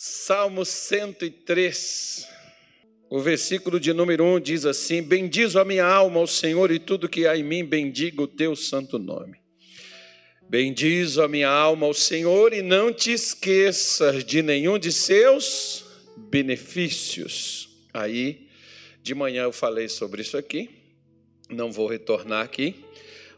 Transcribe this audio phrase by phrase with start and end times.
[0.00, 2.28] Salmo 103,
[3.10, 7.08] o versículo de número 1 diz assim: Bendizo a minha alma ao Senhor e tudo
[7.08, 9.40] que há em mim, bendiga o teu santo nome.
[10.48, 15.84] Bendizo a minha alma ao Senhor e não te esqueças de nenhum de seus
[16.30, 17.68] benefícios.
[17.92, 18.46] Aí,
[19.02, 20.70] de manhã eu falei sobre isso aqui,
[21.50, 22.84] não vou retornar aqui,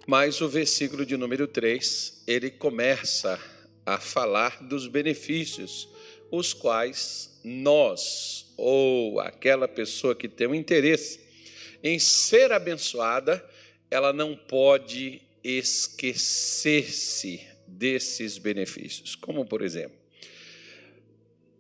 [0.07, 3.41] mas o versículo de número 3, ele começa
[3.87, 5.89] a falar dos benefícios
[6.31, 11.21] os quais nós, ou aquela pessoa que tem um interesse
[11.83, 13.45] em ser abençoada,
[13.91, 19.17] ela não pode esquecer-se desses benefícios.
[19.17, 19.99] Como, por exemplo,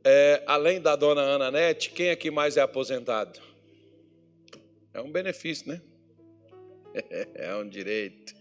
[0.04, 3.40] é, além da dona Ana Nete, quem aqui mais é aposentado?
[4.92, 5.80] É um benefício, né?
[7.34, 8.34] É um direito.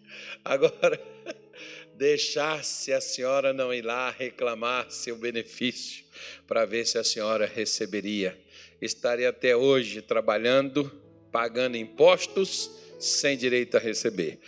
[0.44, 1.00] Agora,
[1.96, 6.09] deixasse a senhora não ir lá reclamar seu benefício
[6.48, 8.38] para ver se a senhora receberia.
[8.82, 10.92] Estaria até hoje trabalhando,
[11.31, 14.40] pagando impostos, sem direito a receber.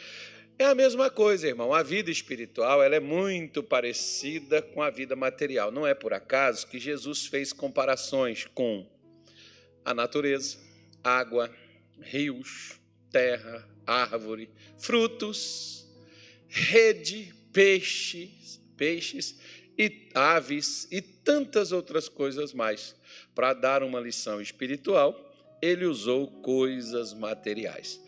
[0.58, 1.74] É a mesma coisa, irmão.
[1.74, 5.72] A vida espiritual ela é muito parecida com a vida material.
[5.72, 8.88] Não é por acaso que Jesus fez comparações com
[9.84, 10.60] a natureza,
[11.04, 11.50] água,
[12.00, 12.80] rios,
[13.12, 15.88] terra, árvore, frutos,
[16.48, 19.40] rede, peixes, peixes
[19.82, 22.96] e aves e tantas outras coisas mais.
[23.34, 25.20] Para dar uma lição espiritual,
[25.60, 28.00] ele usou coisas materiais.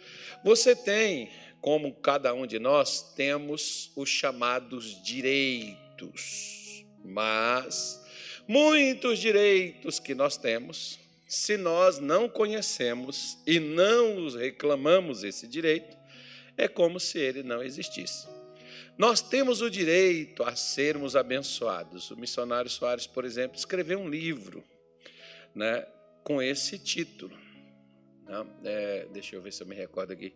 [0.44, 8.00] Você tem, como cada um de nós, temos os chamados direitos, mas
[8.48, 15.98] muitos direitos que nós temos, se nós não conhecemos e não os reclamamos esse direito,
[16.56, 18.28] é como se ele não existisse.
[18.98, 22.12] Nós temos o direito a sermos abençoados.
[22.12, 24.64] O missionário Soares, por exemplo, escreveu um livro
[25.56, 25.86] né,
[26.24, 27.36] com esse título.
[28.26, 28.46] Né?
[28.64, 30.34] É, deixa eu ver se eu me recordo aqui.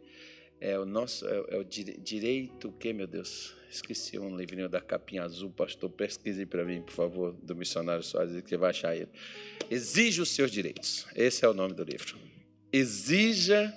[0.59, 5.23] É o nosso é, é o direito que meu Deus esqueci um livrinho da capinha
[5.23, 9.09] azul pastor pesquise para mim por favor do missionário Soares que vai achar ele
[9.69, 12.17] exige os seus direitos esse é o nome do livro
[12.73, 13.71] exija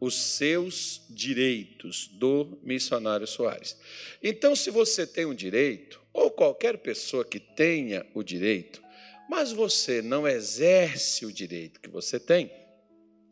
[0.00, 3.76] os seus direitos do missionário Soares.
[4.22, 8.82] Então, se você tem um direito, ou qualquer pessoa que tenha o direito,
[9.28, 12.50] mas você não exerce o direito que você tem,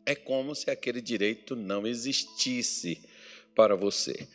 [0.05, 3.01] é como se aquele direito não existisse
[3.55, 4.27] para você.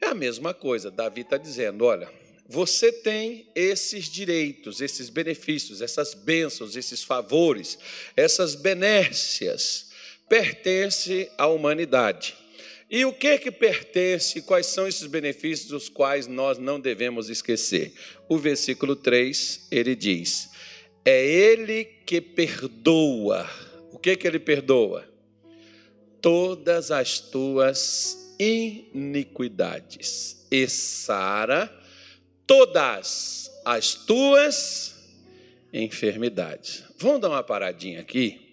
[0.00, 2.08] É a mesma coisa, Davi está dizendo: olha,
[2.48, 7.78] você tem esses direitos, esses benefícios, essas bênçãos, esses favores,
[8.14, 9.85] essas benécias
[10.28, 12.36] pertence à humanidade.
[12.88, 17.92] E o que que pertence, quais são esses benefícios os quais nós não devemos esquecer?
[18.28, 20.50] O versículo 3, ele diz:
[21.04, 23.48] É ele que perdoa.
[23.90, 25.04] O que que ele perdoa?
[26.20, 30.46] Todas as tuas iniquidades.
[30.50, 31.72] E sara
[32.46, 34.94] todas as tuas
[35.72, 36.84] enfermidades.
[36.98, 38.45] Vamos dar uma paradinha aqui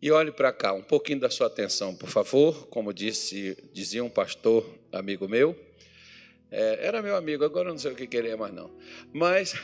[0.00, 2.66] e olhe para cá, um pouquinho da sua atenção, por favor.
[2.68, 5.58] Como disse, dizia um pastor amigo meu,
[6.50, 8.76] é, era meu amigo, agora não sei o que ele é mais não.
[9.12, 9.54] Mas,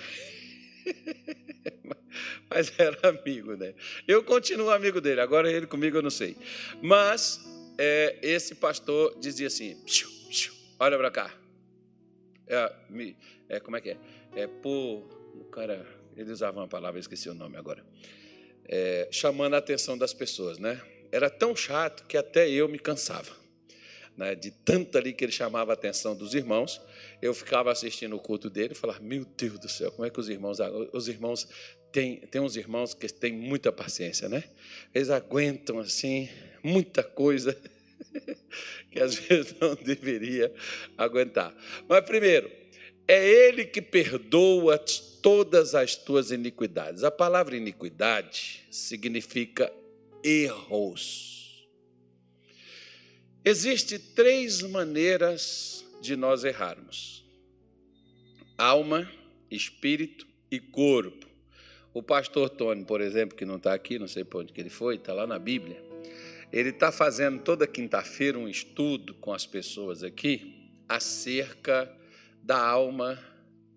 [2.48, 3.74] mas era amigo, né?
[4.08, 6.36] Eu continuo amigo dele, agora ele comigo eu não sei.
[6.80, 7.40] Mas
[7.78, 9.76] é, esse pastor dizia assim:
[10.78, 11.34] olha para cá.
[12.46, 13.16] É, me,
[13.48, 13.96] é, como é que é?
[14.34, 15.20] É por.
[15.34, 17.84] O cara, ele usava uma palavra, esqueci o nome agora
[18.74, 20.80] é, chamando a atenção das pessoas, né?
[21.12, 23.30] Era tão chato que até eu me cansava,
[24.16, 24.34] né?
[24.34, 26.80] De tanto ali que ele chamava a atenção dos irmãos,
[27.20, 30.18] eu ficava assistindo o culto dele e falava: Meu Deus do céu, como é que
[30.18, 30.56] os irmãos,
[30.90, 31.46] os irmãos
[31.92, 34.42] tem, tem uns irmãos que têm muita paciência, né?
[34.94, 36.30] Eles aguentam assim
[36.64, 37.54] muita coisa
[38.90, 40.50] que às vezes não deveria
[40.96, 41.54] aguentar.
[41.86, 42.50] Mas primeiro,
[43.06, 44.82] é Ele que perdoa
[45.22, 47.04] todas as tuas iniquidades.
[47.04, 49.72] A palavra iniquidade significa
[50.22, 51.66] erros.
[53.44, 57.24] Existem três maneiras de nós errarmos:
[58.58, 59.10] alma,
[59.50, 61.26] espírito e corpo.
[61.94, 64.70] O pastor Tony, por exemplo, que não está aqui, não sei para onde que ele
[64.70, 65.82] foi, está lá na Bíblia.
[66.50, 71.90] Ele está fazendo toda quinta-feira um estudo com as pessoas aqui acerca
[72.42, 73.18] da alma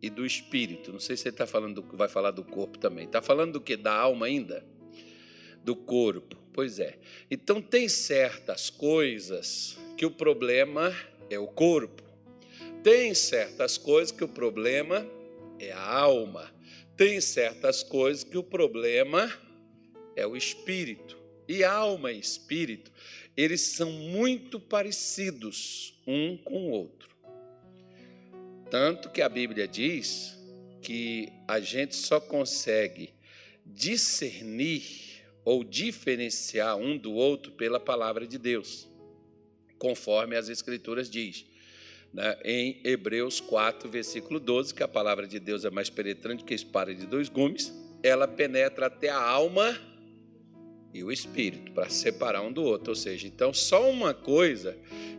[0.06, 0.92] e do espírito.
[0.92, 3.06] Não sei se ele está falando, do, vai falar do corpo também.
[3.06, 3.76] Está falando do que?
[3.76, 4.64] Da alma ainda?
[5.64, 6.38] Do corpo.
[6.54, 7.00] Pois é.
[7.30, 10.96] Então tem certas coisas que o problema
[11.28, 12.04] é o corpo.
[12.84, 15.08] Tem certas coisas que o problema
[15.58, 16.54] é a alma.
[16.96, 19.34] tem certas coisas que o problema
[20.16, 21.18] é o espírito.
[21.48, 22.92] E alma e espírito,
[23.36, 27.15] eles são muito parecidos um com o outro.
[28.70, 30.38] Tanto que a Bíblia diz
[30.82, 33.14] que a gente só consegue
[33.66, 38.88] discernir ou diferenciar um do outro pela palavra de Deus,
[39.78, 41.46] conforme as Escrituras diz.
[42.14, 42.38] Né?
[42.44, 46.56] Em Hebreus 4, versículo 12, que a palavra de Deus é mais penetrante que a
[46.56, 49.80] espada de dois gumes, ela penetra até a alma
[50.96, 52.92] e o espírito, para separar um do outro.
[52.92, 54.78] Ou seja, então, só uma coisa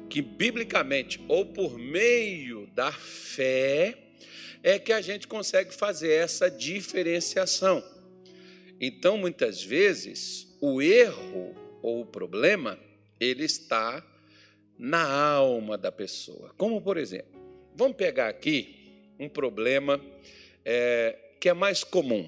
[0.09, 3.99] que, biblicamente, ou por meio da fé,
[4.63, 7.85] é que a gente consegue fazer essa diferenciação.
[8.81, 12.79] Então, muitas vezes, o erro ou o problema,
[13.21, 14.03] ele está
[14.79, 16.55] na alma da pessoa.
[16.57, 17.39] Como, por exemplo,
[17.75, 20.01] vamos pegar aqui um problema
[20.65, 22.27] é, que é mais comum,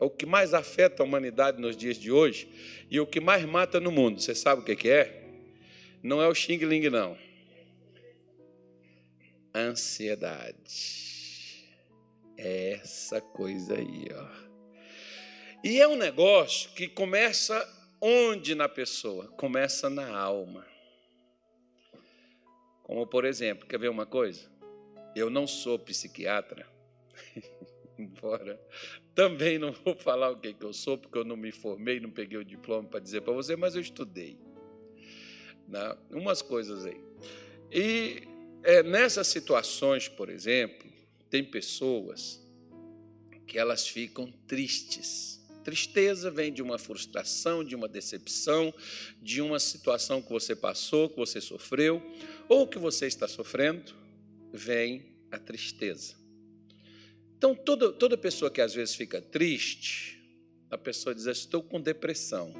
[0.00, 2.48] é o que mais afeta a humanidade nos dias de hoje
[2.90, 4.18] e o que mais mata no mundo.
[4.20, 5.20] Você sabe o que é?
[6.02, 7.18] Não é o Xing Ling, não.
[9.54, 11.00] Ansiedade.
[12.38, 14.50] É essa coisa aí, ó.
[15.62, 17.68] E é um negócio que começa
[18.00, 19.28] onde na pessoa?
[19.32, 20.66] Começa na alma.
[22.82, 24.50] Como, por exemplo, quer ver uma coisa?
[25.14, 26.66] Eu não sou psiquiatra,
[27.98, 28.58] embora
[29.20, 32.10] também não vou falar o que, que eu sou, porque eu não me formei, não
[32.10, 34.38] peguei o diploma para dizer para você, mas eu estudei.
[35.68, 35.96] Né?
[36.10, 37.00] Umas coisas aí.
[37.70, 38.22] E
[38.62, 40.90] é, nessas situações, por exemplo,
[41.28, 42.40] tem pessoas
[43.46, 48.72] que elas ficam tristes Tristeza vem de uma frustração, de uma decepção,
[49.20, 52.02] de uma situação que você passou, que você sofreu,
[52.48, 53.92] ou que você está sofrendo,
[54.52, 56.19] vem a tristeza.
[57.40, 60.22] Então, toda, toda pessoa que às vezes fica triste,
[60.70, 62.52] a pessoa diz: Estou com depressão.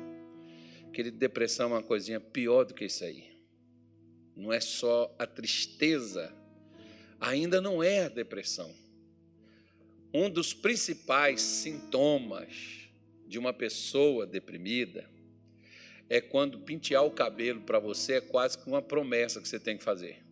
[0.90, 3.28] Querido, depressão é uma coisinha pior do que isso aí.
[4.34, 6.34] Não é só a tristeza,
[7.20, 8.74] ainda não é a depressão.
[10.14, 12.88] Um dos principais sintomas
[13.26, 15.06] de uma pessoa deprimida
[16.08, 19.76] é quando pentear o cabelo para você é quase que uma promessa que você tem
[19.76, 20.24] que fazer.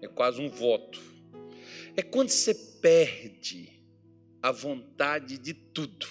[0.00, 0.98] É quase um voto.
[1.94, 3.78] É quando você perde
[4.42, 6.06] a vontade de tudo.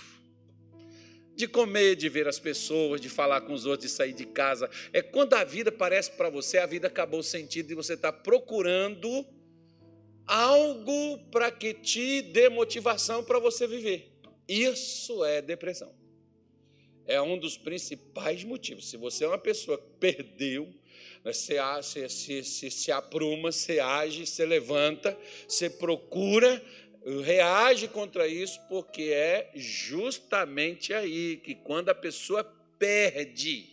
[1.36, 4.70] De comer, de ver as pessoas, de falar com os outros, de sair de casa.
[4.92, 8.12] É quando a vida parece para você, a vida acabou o sentido e você está
[8.12, 9.26] procurando
[10.28, 14.12] algo para que te dê motivação para você viver.
[14.48, 16.00] Isso é depressão
[17.10, 18.88] é um dos principais motivos.
[18.88, 20.72] Se você é uma pessoa que perdeu,
[21.26, 25.18] né, você, você, se, se, se apruma, você age, você levanta,
[25.48, 26.64] você procura,
[27.22, 32.44] reage contra isso, porque é justamente aí que quando a pessoa
[32.78, 33.70] perde,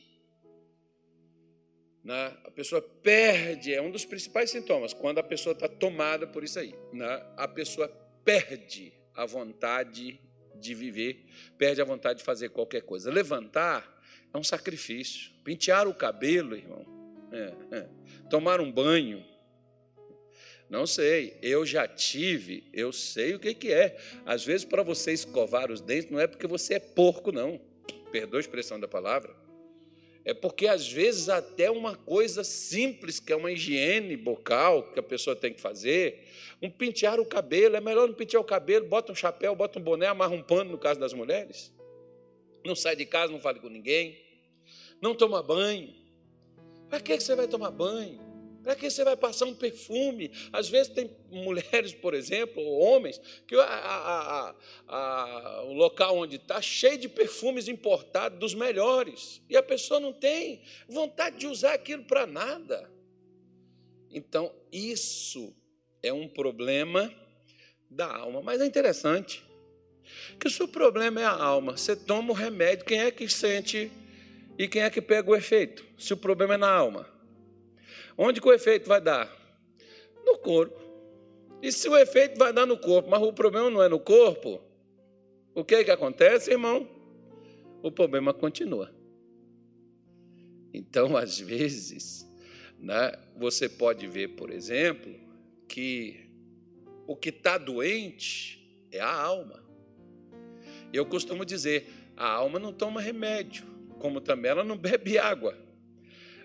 [2.05, 6.45] né, a pessoa perde, é um dos principais sintomas, quando a pessoa está tomada por
[6.45, 6.75] isso aí.
[6.93, 7.89] Né, a pessoa
[8.25, 10.21] perde a vontade
[10.55, 11.27] de viver,
[11.59, 13.11] perde a vontade de fazer qualquer coisa.
[13.11, 13.97] Levantar
[14.33, 15.33] é um sacrifício.
[15.45, 16.85] Pentear o cabelo, irmão,
[17.33, 17.89] é, é.
[18.29, 19.25] tomar um banho.
[20.69, 23.97] Não sei, eu já tive, eu sei o que, que é.
[24.25, 27.61] Às vezes, para você escovar os dentes, não é porque você é porco, não.
[28.11, 29.35] Perdoa a expressão da palavra.
[30.25, 35.03] É porque às vezes até uma coisa simples, que é uma higiene bucal que a
[35.03, 36.25] pessoa tem que fazer,
[36.61, 39.83] um pentear o cabelo, é melhor não pentear o cabelo, bota um chapéu, bota um
[39.83, 41.73] boné, amarra um pano no caso das mulheres.
[42.65, 44.19] Não sai de casa, não fale com ninguém.
[45.01, 45.95] Não toma banho.
[46.89, 48.26] Para que você vai tomar banho?
[48.67, 50.29] Para que você vai passar um perfume?
[50.53, 54.55] Às vezes tem mulheres, por exemplo, ou homens, que a, a,
[54.89, 59.41] a, o local onde está cheio de perfumes importados dos melhores.
[59.49, 62.91] E a pessoa não tem vontade de usar aquilo para nada.
[64.11, 65.55] Então, isso
[66.03, 67.15] é um problema
[67.89, 68.43] da alma.
[68.43, 69.45] Mas é interessante
[70.41, 73.93] que o problema é a alma, você toma o remédio, quem é que sente
[74.59, 75.87] e quem é que pega o efeito?
[75.97, 77.15] Se o problema é na alma.
[78.17, 79.31] Onde que o efeito vai dar?
[80.25, 80.81] No corpo.
[81.63, 84.61] E se o efeito vai dar no corpo, mas o problema não é no corpo,
[85.55, 86.89] o que é que acontece, irmão?
[87.83, 88.95] O problema continua.
[90.73, 92.27] Então, às vezes,
[92.79, 95.15] né, você pode ver, por exemplo,
[95.69, 96.31] que
[97.07, 99.65] o que está doente é a alma.
[100.93, 103.67] Eu costumo dizer, a alma não toma remédio,
[103.99, 105.57] como também ela não bebe água.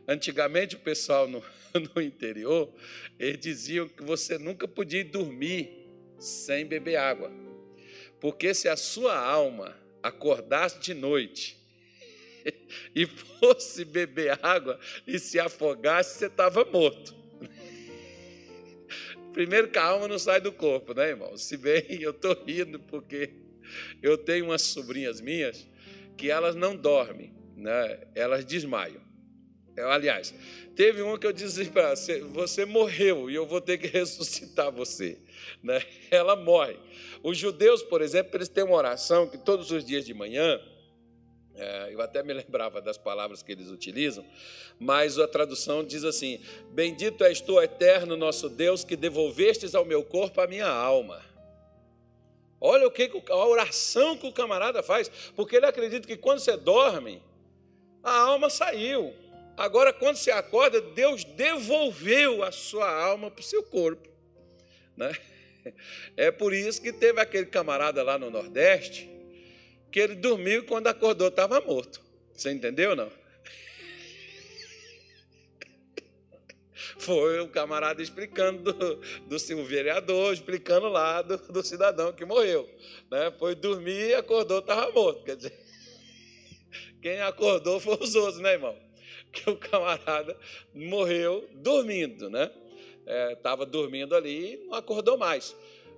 [0.07, 1.43] Antigamente o pessoal no,
[1.95, 2.73] no interior,
[3.19, 5.87] eles diziam que você nunca podia dormir
[6.19, 7.31] sem beber água.
[8.19, 11.57] Porque se a sua alma acordasse de noite
[12.95, 17.15] e fosse beber água e se afogasse, você estava morto.
[19.33, 21.37] Primeiro que a alma não sai do corpo, né, irmão?
[21.37, 23.33] Se bem eu estou rindo porque
[24.01, 25.67] eu tenho umas sobrinhas minhas
[26.17, 28.07] que elas não dormem, né?
[28.13, 29.10] Elas desmaiam.
[29.77, 30.33] Aliás,
[30.75, 31.95] teve uma que eu disse para ela,
[32.29, 35.17] você morreu e eu vou ter que ressuscitar você.
[35.63, 35.81] Né?
[36.09, 36.77] Ela morre.
[37.23, 40.59] Os judeus, por exemplo, eles têm uma oração que todos os dias de manhã,
[41.55, 44.25] é, eu até me lembrava das palavras que eles utilizam,
[44.79, 50.03] mas a tradução diz assim: Bendito és tu, eterno nosso Deus, que devolvestes ao meu
[50.03, 51.23] corpo a minha alma.
[52.59, 56.55] Olha o que a oração que o camarada faz, porque ele acredita que quando você
[56.55, 57.21] dorme,
[58.03, 59.13] a alma saiu.
[59.61, 64.09] Agora, quando você acorda, Deus devolveu a sua alma para o seu corpo.
[64.97, 65.15] Né?
[66.17, 69.07] É por isso que teve aquele camarada lá no Nordeste
[69.91, 72.01] que ele dormiu e quando acordou estava morto.
[72.33, 73.11] Você entendeu não?
[76.97, 78.95] Foi o camarada explicando do,
[79.27, 82.67] do vereador, explicando lá do, do cidadão que morreu.
[83.11, 83.31] Né?
[83.37, 85.23] Foi dormir e acordou, estava morto.
[85.23, 85.53] Quer dizer,
[86.99, 88.90] quem acordou foi os outros, né, irmão?
[89.33, 90.37] Que o camarada
[90.73, 92.51] morreu dormindo, né?
[93.31, 95.55] Estava é, dormindo ali e não acordou mais.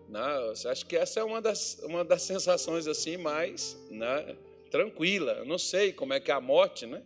[0.07, 0.21] Né?
[0.69, 4.35] Acho que essa é uma das, uma das sensações assim mais né,
[4.69, 5.31] tranquila.
[5.33, 7.01] Eu não sei como é que é a morte, né?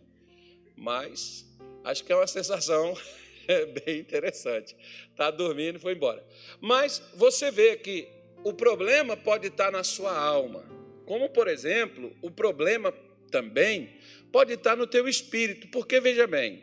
[0.78, 1.44] mas
[1.84, 2.94] acho que é uma sensação
[3.84, 4.76] bem interessante.
[5.10, 6.24] Está dormindo e foi embora.
[6.60, 8.08] Mas você vê que
[8.44, 10.64] o problema pode estar na sua alma.
[11.04, 12.92] Como, por exemplo, o problema
[13.28, 13.90] também
[14.32, 15.68] pode estar no teu espírito.
[15.68, 16.62] Porque, veja bem,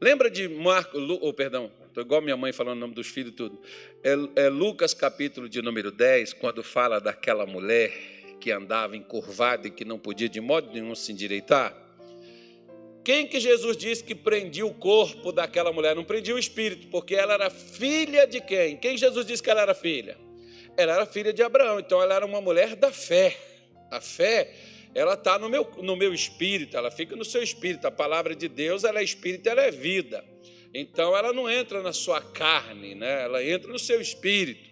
[0.00, 3.34] lembra de Marco, oh, perdão, Estou igual minha mãe falando o nome dos filhos e
[3.34, 3.60] tudo.
[4.04, 7.90] É, é, Lucas capítulo de número 10, quando fala daquela mulher
[8.38, 11.74] que andava encurvada e que não podia de modo nenhum se endireitar.
[13.02, 15.96] Quem que Jesus disse que prendia o corpo daquela mulher?
[15.96, 18.76] Não prendia o espírito, porque ela era filha de quem?
[18.76, 20.16] Quem Jesus disse que ela era filha?
[20.76, 23.36] Ela era filha de Abraão, então ela era uma mulher da fé.
[23.90, 24.54] A fé,
[24.98, 27.86] ela está no meu, no meu espírito, ela fica no seu espírito.
[27.86, 30.24] A palavra de Deus, ela é espírito, ela é vida.
[30.74, 33.22] Então ela não entra na sua carne, né?
[33.22, 34.68] ela entra no seu espírito,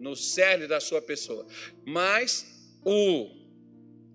[0.00, 1.46] no cerne da sua pessoa.
[1.84, 2.46] Mas
[2.82, 3.30] o,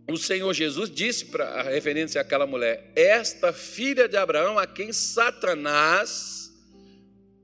[0.10, 4.92] o Senhor Jesus disse para a referência àquela mulher: Esta filha de Abraão, a quem
[4.92, 6.52] Satanás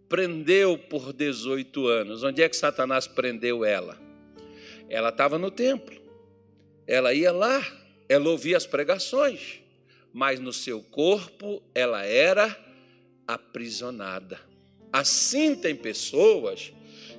[0.10, 2.24] prendeu por 18 anos.
[2.24, 3.96] Onde é que Satanás prendeu ela?
[4.90, 5.96] Ela estava no templo,
[6.88, 7.64] ela ia lá,
[8.10, 9.60] ela ouvia as pregações,
[10.12, 12.58] mas no seu corpo ela era
[13.28, 14.42] aprisionada.
[14.92, 16.74] Assim tem pessoas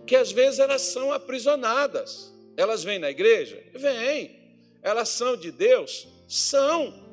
[0.04, 2.34] que às vezes elas são aprisionadas.
[2.56, 3.62] Elas vêm na igreja?
[3.72, 4.38] Vêm.
[4.82, 6.08] Elas são de Deus?
[6.26, 7.08] São.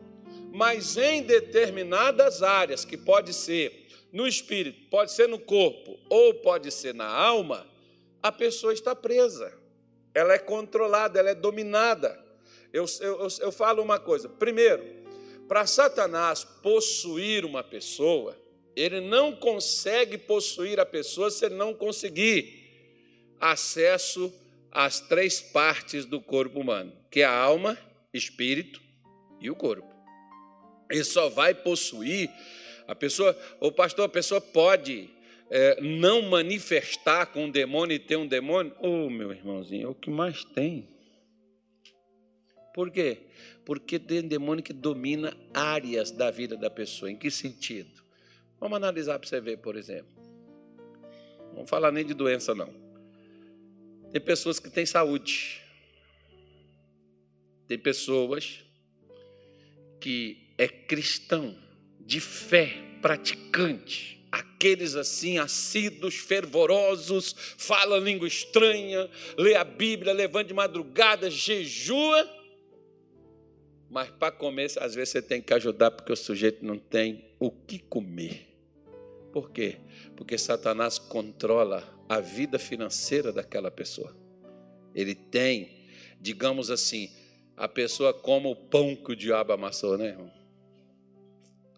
[0.52, 6.72] Mas em determinadas áreas, que pode ser no espírito, pode ser no corpo ou pode
[6.72, 7.68] ser na alma,
[8.24, 9.54] a pessoa está presa.
[10.16, 12.27] Ela é controlada, ela é dominada.
[12.78, 14.84] Eu, eu, eu falo uma coisa: primeiro,
[15.48, 18.38] para Satanás possuir uma pessoa,
[18.76, 22.66] ele não consegue possuir a pessoa se ele não conseguir
[23.40, 24.34] acesso
[24.72, 27.78] às três partes do corpo humano, que é a alma,
[28.14, 28.82] espírito
[29.40, 29.88] e o corpo.
[30.90, 32.30] Ele só vai possuir
[32.88, 35.10] a pessoa, o pastor, a pessoa pode
[35.50, 38.74] é, não manifestar com um demônio e ter um demônio?
[38.80, 40.88] Oh, meu irmãozinho, é o que mais tem.
[42.78, 43.22] Por quê?
[43.66, 47.10] Porque tem demônio que domina áreas da vida da pessoa.
[47.10, 48.04] Em que sentido?
[48.60, 50.12] Vamos analisar para você ver, por exemplo.
[51.48, 52.72] Não vamos falar nem de doença, não.
[54.12, 55.60] Tem pessoas que têm saúde.
[57.68, 58.64] Tem pessoas
[60.00, 61.58] que é cristão,
[62.00, 64.24] de fé, praticante.
[64.32, 72.37] Aqueles assim, assíduos, fervorosos, fala língua estranha, lê a Bíblia, levanta de madrugada, jejua.
[73.90, 77.50] Mas para comer, às vezes você tem que ajudar porque o sujeito não tem o
[77.50, 78.48] que comer.
[79.32, 79.78] Por quê?
[80.16, 84.16] Porque Satanás controla a vida financeira daquela pessoa.
[84.94, 85.86] Ele tem,
[86.20, 87.12] digamos assim,
[87.56, 90.32] a pessoa como o pão que o diabo amassou, né, irmão?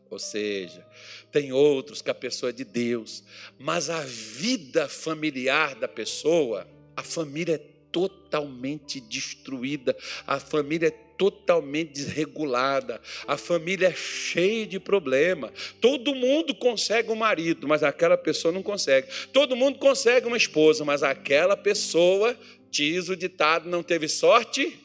[0.10, 0.86] Ou seja,
[1.32, 3.24] tem outros que a pessoa é de Deus,
[3.60, 11.92] mas a vida familiar da pessoa, a família é totalmente destruída, a família é totalmente
[11.92, 15.52] desregulada, a família é cheia de problema.
[15.82, 19.08] Todo mundo consegue um marido, mas aquela pessoa não consegue.
[19.34, 22.38] Todo mundo consegue uma esposa, mas aquela pessoa
[22.70, 24.80] Diz o ditado: não teve sorte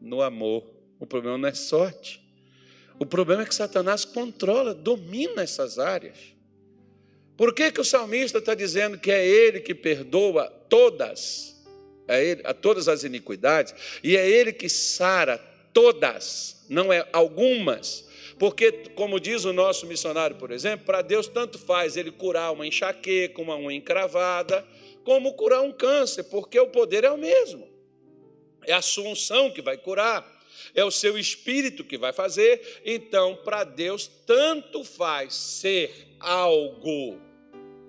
[0.00, 0.64] no amor.
[0.98, 2.22] O problema não é sorte.
[2.98, 6.18] O problema é que Satanás controla, domina essas áreas.
[7.36, 11.57] Por que, que o salmista está dizendo que é ele que perdoa todas,
[12.08, 15.38] é ele, a todas as iniquidades, e é ele que sara
[15.72, 18.08] todas, não é algumas?
[18.38, 22.66] Porque, como diz o nosso missionário, por exemplo, para Deus tanto faz ele curar uma
[22.66, 24.64] enxaqueca, uma unha encravada,
[25.04, 27.68] como curar um câncer, porque o poder é o mesmo.
[28.66, 30.38] É a sua unção que vai curar
[30.74, 32.80] é o seu espírito que vai fazer.
[32.84, 37.20] Então, para Deus, tanto faz ser algo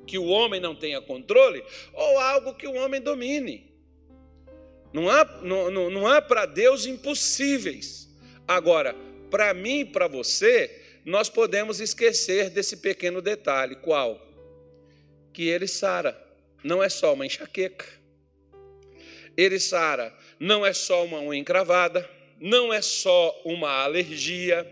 [0.05, 3.68] que o homem não tenha controle ou algo que o homem domine.
[4.91, 8.09] Não há, não, não, não há para Deus impossíveis.
[8.47, 8.95] Agora,
[9.29, 13.75] para mim e para você, nós podemos esquecer desse pequeno detalhe.
[13.75, 14.19] Qual?
[15.31, 16.19] Que ele sara.
[16.63, 17.85] Não é só uma enxaqueca.
[19.37, 20.13] Ele sara.
[20.39, 24.65] Não é só uma unha encravada não é só uma alergia,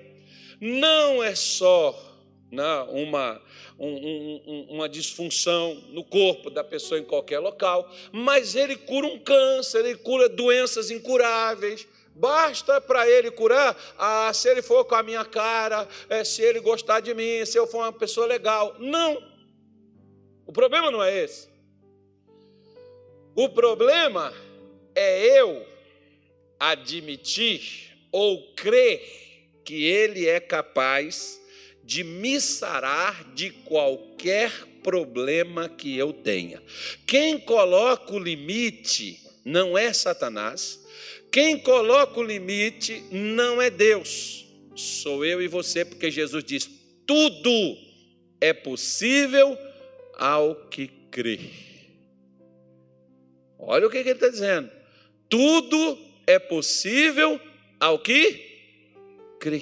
[0.60, 2.07] não é só
[2.52, 3.42] né, uma,
[3.78, 9.20] um, um, uma disfunção no corpo da pessoa em qualquer local, mas ele cura um
[9.20, 11.88] câncer, ele cura doenças incuráveis.
[12.16, 16.60] Basta para ele curar, ah, se ele for com a minha cara, é, se ele
[16.60, 18.76] gostar de mim, se eu for uma pessoa legal.
[18.80, 19.22] Não.
[20.46, 21.48] O problema não é esse.
[23.36, 24.34] O problema
[24.96, 25.64] é eu
[26.60, 29.00] admitir ou crer
[29.64, 31.47] que Ele é capaz de
[32.04, 34.52] me sarar de qualquer
[34.84, 36.62] problema que eu tenha.
[37.06, 40.86] Quem coloca o limite não é Satanás,
[41.32, 46.70] quem coloca o limite não é Deus, sou eu e você, porque Jesus diz:
[47.06, 47.78] tudo
[48.42, 49.58] é possível
[50.16, 51.40] ao que crê.
[53.58, 54.70] Olha o que ele está dizendo.
[55.30, 57.40] Tudo é possível
[57.80, 58.46] ao que
[59.40, 59.62] crê.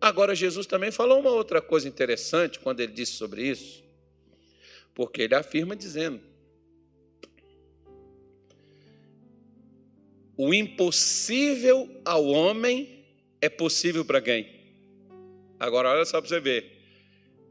[0.00, 3.82] Agora, Jesus também falou uma outra coisa interessante quando ele disse sobre isso,
[4.94, 6.20] porque ele afirma dizendo:
[10.36, 13.04] o impossível ao homem
[13.40, 14.58] é possível para quem?
[15.58, 16.78] Agora, olha só para você ver.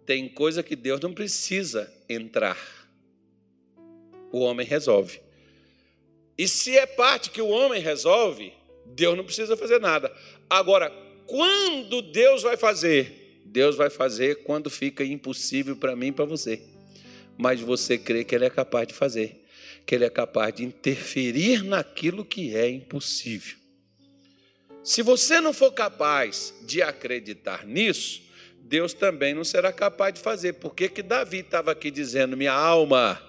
[0.06, 2.58] Tem coisa que Deus não precisa entrar.
[4.32, 5.19] O homem resolve.
[6.38, 8.54] E se é parte que o homem resolve,
[8.86, 10.15] Deus não precisa fazer nada.
[10.50, 10.93] Agora,
[11.28, 13.42] quando Deus vai fazer?
[13.46, 16.62] Deus vai fazer quando fica impossível para mim e para você.
[17.38, 19.46] Mas você crê que Ele é capaz de fazer,
[19.86, 23.58] que Ele é capaz de interferir naquilo que é impossível.
[24.84, 28.22] Se você não for capaz de acreditar nisso,
[28.60, 30.54] Deus também não será capaz de fazer.
[30.54, 33.22] Por que, que Davi estava aqui dizendo, minha alma,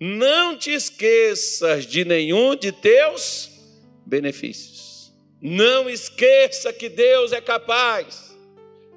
[0.00, 3.50] não te esqueças de nenhum de teus
[4.04, 4.91] benefícios.
[5.42, 8.32] Não esqueça que Deus é capaz.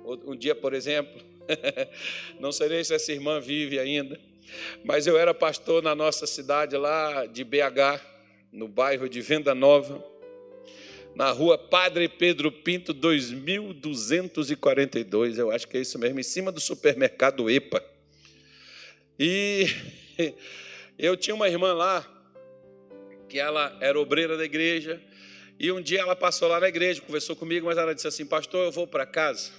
[0.05, 1.19] Um dia, por exemplo,
[2.39, 4.19] não sei se essa irmã vive ainda,
[4.84, 7.99] mas eu era pastor na nossa cidade lá de BH,
[8.51, 10.05] no bairro de Venda Nova,
[11.15, 16.60] na rua Padre Pedro Pinto, 2242, eu acho que é isso mesmo, em cima do
[16.60, 17.84] supermercado EPA.
[19.17, 19.65] E
[20.99, 22.08] eu tinha uma irmã lá,
[23.27, 25.01] que ela era obreira da igreja,
[25.60, 28.65] e um dia ela passou lá na igreja, conversou comigo, mas ela disse assim: Pastor,
[28.65, 29.52] eu vou para casa,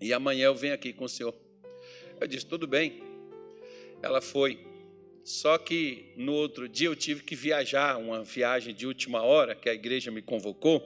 [0.00, 1.34] e amanhã eu venho aqui com o senhor.
[2.20, 3.02] Eu disse: Tudo bem.
[4.02, 4.58] Ela foi.
[5.24, 9.68] Só que no outro dia eu tive que viajar, uma viagem de última hora, que
[9.68, 10.82] a igreja me convocou.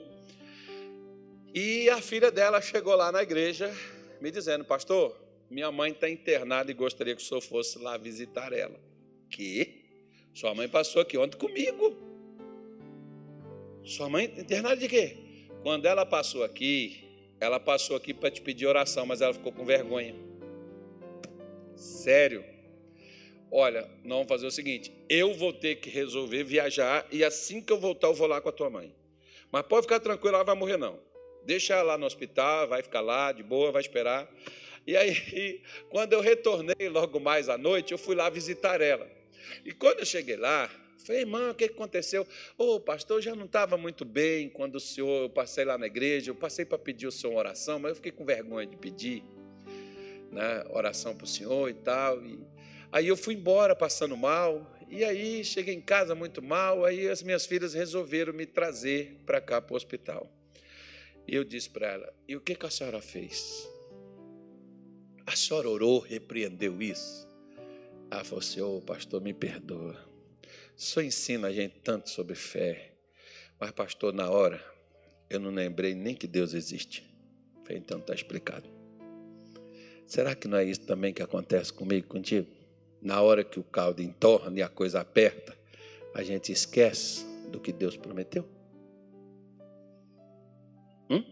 [1.53, 3.73] E a filha dela chegou lá na igreja
[4.21, 5.15] me dizendo: Pastor,
[5.49, 8.79] minha mãe está internada e gostaria que o senhor fosse lá visitar ela.
[9.29, 9.85] Que?
[10.33, 12.06] Sua mãe passou aqui ontem comigo.
[13.87, 15.15] Sua mãe internada de quê?
[15.63, 17.07] Quando ela passou aqui,
[17.39, 20.13] ela passou aqui para te pedir oração, mas ela ficou com vergonha.
[21.73, 22.43] Sério.
[23.49, 27.71] Olha, não vamos fazer o seguinte: eu vou ter que resolver viajar e assim que
[27.71, 28.93] eu voltar, eu vou lá com a tua mãe.
[29.49, 30.99] Mas pode ficar tranquilo, ela vai morrer, não.
[31.45, 34.29] Deixa ela lá no hospital, vai ficar lá de boa, vai esperar.
[34.85, 39.09] E aí, quando eu retornei logo mais à noite, eu fui lá visitar ela.
[39.63, 42.27] E quando eu cheguei lá, falei, irmã, o que aconteceu?
[42.57, 45.87] Ô, oh, pastor, já não estava muito bem quando o senhor, eu passei lá na
[45.87, 48.75] igreja, eu passei para pedir o senhor uma oração, mas eu fiquei com vergonha de
[48.75, 49.23] pedir
[50.31, 52.23] né, oração para o senhor e tal.
[52.23, 52.39] E
[52.91, 57.21] aí eu fui embora passando mal, e aí cheguei em casa muito mal, aí as
[57.21, 60.31] minhas filhas resolveram me trazer para cá para o hospital.
[61.27, 63.67] E eu disse para ela, e o que, que a senhora fez?
[65.25, 67.27] A senhora orou, repreendeu isso?
[68.09, 70.06] Ela falou assim: Ô oh, pastor, me perdoa.
[70.77, 72.93] Só ensina a gente tanto sobre fé.
[73.59, 74.63] Mas, pastor, na hora,
[75.27, 77.03] eu não lembrei nem que Deus existe.
[77.67, 78.69] Então está explicado.
[80.05, 82.47] Será que não é isso também que acontece comigo, contigo?
[83.01, 85.57] Na hora que o caldo entorna e a coisa aperta,
[86.13, 88.47] a gente esquece do que Deus prometeu?
[91.09, 91.23] Hum?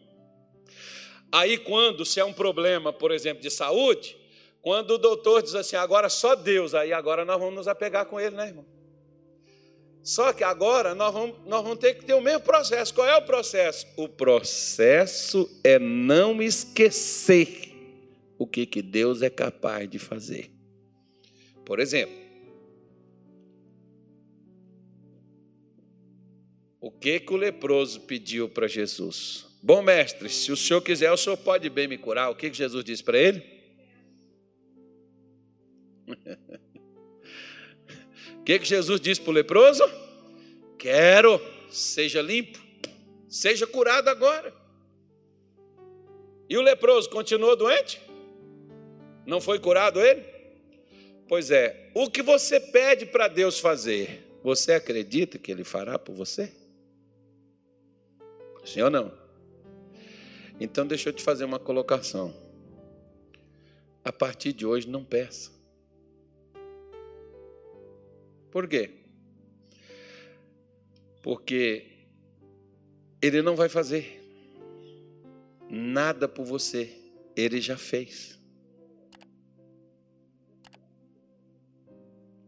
[1.32, 4.18] Aí, quando se é um problema, por exemplo, de saúde,
[4.62, 8.20] quando o doutor diz assim, agora só Deus, aí agora nós vamos nos apegar com
[8.20, 8.66] ele, né, irmão?
[10.06, 12.94] Só que agora nós vamos, nós vamos ter que ter o mesmo processo.
[12.94, 13.88] Qual é o processo?
[13.98, 17.74] O processo é não esquecer
[18.38, 20.52] o que, que Deus é capaz de fazer.
[21.66, 22.16] Por exemplo,
[26.80, 29.48] o que, que o leproso pediu para Jesus?
[29.60, 32.30] Bom mestre, se o senhor quiser, o senhor pode bem me curar.
[32.30, 33.44] O que, que Jesus disse para ele?
[38.46, 39.84] Que, que Jesus disse para o leproso?
[40.78, 42.60] Quero, seja limpo,
[43.28, 44.54] seja curado agora.
[46.48, 48.00] E o leproso continuou doente?
[49.26, 50.24] Não foi curado ele?
[51.28, 56.14] Pois é, o que você pede para Deus fazer, você acredita que Ele fará por
[56.14, 56.54] você?
[58.64, 59.12] Sim ou não?
[60.60, 62.32] Então deixa eu te fazer uma colocação.
[64.04, 65.55] A partir de hoje, não peça.
[68.56, 68.90] Por quê?
[71.22, 71.88] Porque
[73.22, 74.24] Ele não vai fazer
[75.70, 76.90] nada por você,
[77.36, 78.40] Ele já fez.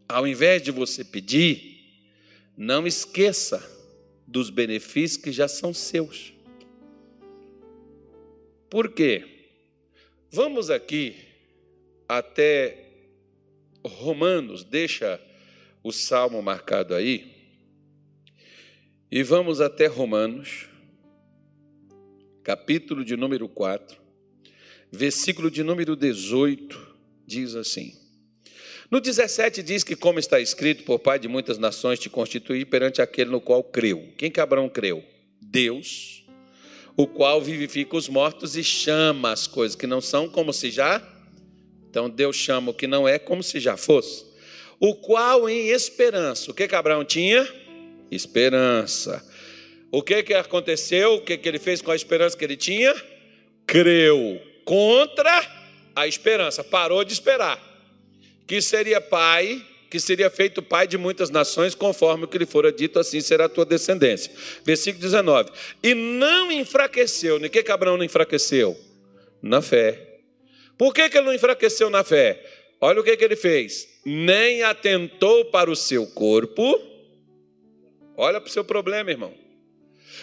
[0.08, 2.00] Ao invés de você pedir,
[2.56, 3.62] não esqueça
[4.26, 6.34] dos benefícios que já são seus.
[8.70, 9.50] Por quê?
[10.32, 11.18] Vamos aqui
[12.08, 12.94] até
[13.86, 15.22] Romanos, deixa
[15.88, 17.34] o salmo marcado aí,
[19.10, 20.68] e vamos até Romanos,
[22.44, 23.98] capítulo de número 4,
[24.92, 26.96] versículo de número 18,
[27.26, 27.94] diz assim:
[28.92, 33.02] no 17 diz que, como está escrito, por pai de muitas nações te constituí perante
[33.02, 34.14] aquele no qual creu.
[34.18, 35.06] Quem que Abraão creu?
[35.42, 36.26] Deus,
[36.98, 41.02] o qual vivifica os mortos e chama as coisas que não são como se já.
[41.90, 44.27] Então Deus chama o que não é como se já fosse.
[44.80, 46.52] O qual em esperança.
[46.52, 47.48] O que que Abraão tinha?
[48.12, 49.26] Esperança.
[49.92, 51.16] O que que aconteceu?
[51.16, 52.94] O que que ele fez com a esperança que ele tinha?
[53.66, 55.46] Creu contra
[55.96, 56.64] a esperança.
[56.64, 57.68] Parou de esperar
[58.48, 62.72] que seria pai, que seria feito pai de muitas nações, conforme o que lhe fora
[62.72, 64.32] dito, assim será a tua descendência.
[64.64, 65.52] Versículo 19.
[65.84, 68.78] E não enfraqueceu, nem que, que Abraão não enfraqueceu?
[69.42, 70.20] Na fé.
[70.78, 72.42] Por que, que ele não enfraqueceu na fé?
[72.80, 73.97] Olha o que, que ele fez.
[74.10, 76.82] Nem atentou para o seu corpo.
[78.16, 79.34] Olha para o seu problema, irmão.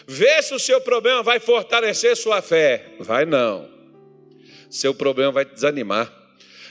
[0.07, 2.95] Vê se o seu problema vai fortalecer sua fé.
[2.99, 3.69] Vai não.
[4.71, 6.25] Seu problema vai te desanimar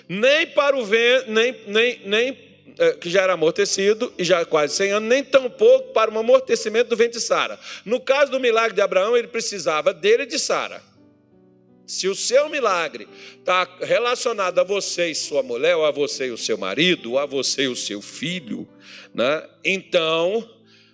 [0.08, 2.38] nem para o vento, nem, nem, nem
[2.78, 6.90] é, que já era amortecido e já quase 100 anos, nem tampouco para o amortecimento
[6.90, 7.60] do vento de Sara.
[7.86, 10.82] No caso do milagre de Abraão, ele precisava dele e de Sara.
[11.86, 16.32] Se o seu milagre está relacionado a você e sua mulher, ou a você e
[16.32, 18.68] o seu marido, ou a você e o seu filho,
[19.14, 19.48] né?
[19.64, 20.50] então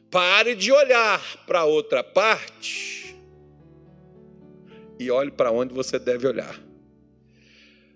[0.09, 3.15] pare de olhar para outra parte
[4.99, 6.59] e olhe para onde você deve olhar.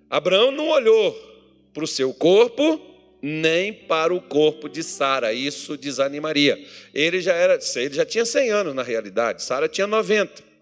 [0.10, 1.12] Abraão não olhou
[1.73, 2.79] para o seu corpo,
[3.19, 5.34] nem para o corpo de Sara.
[5.34, 6.63] Isso desanimaria.
[6.93, 10.53] Ele já era, ele já tinha 100 anos na realidade, Sara tinha 90.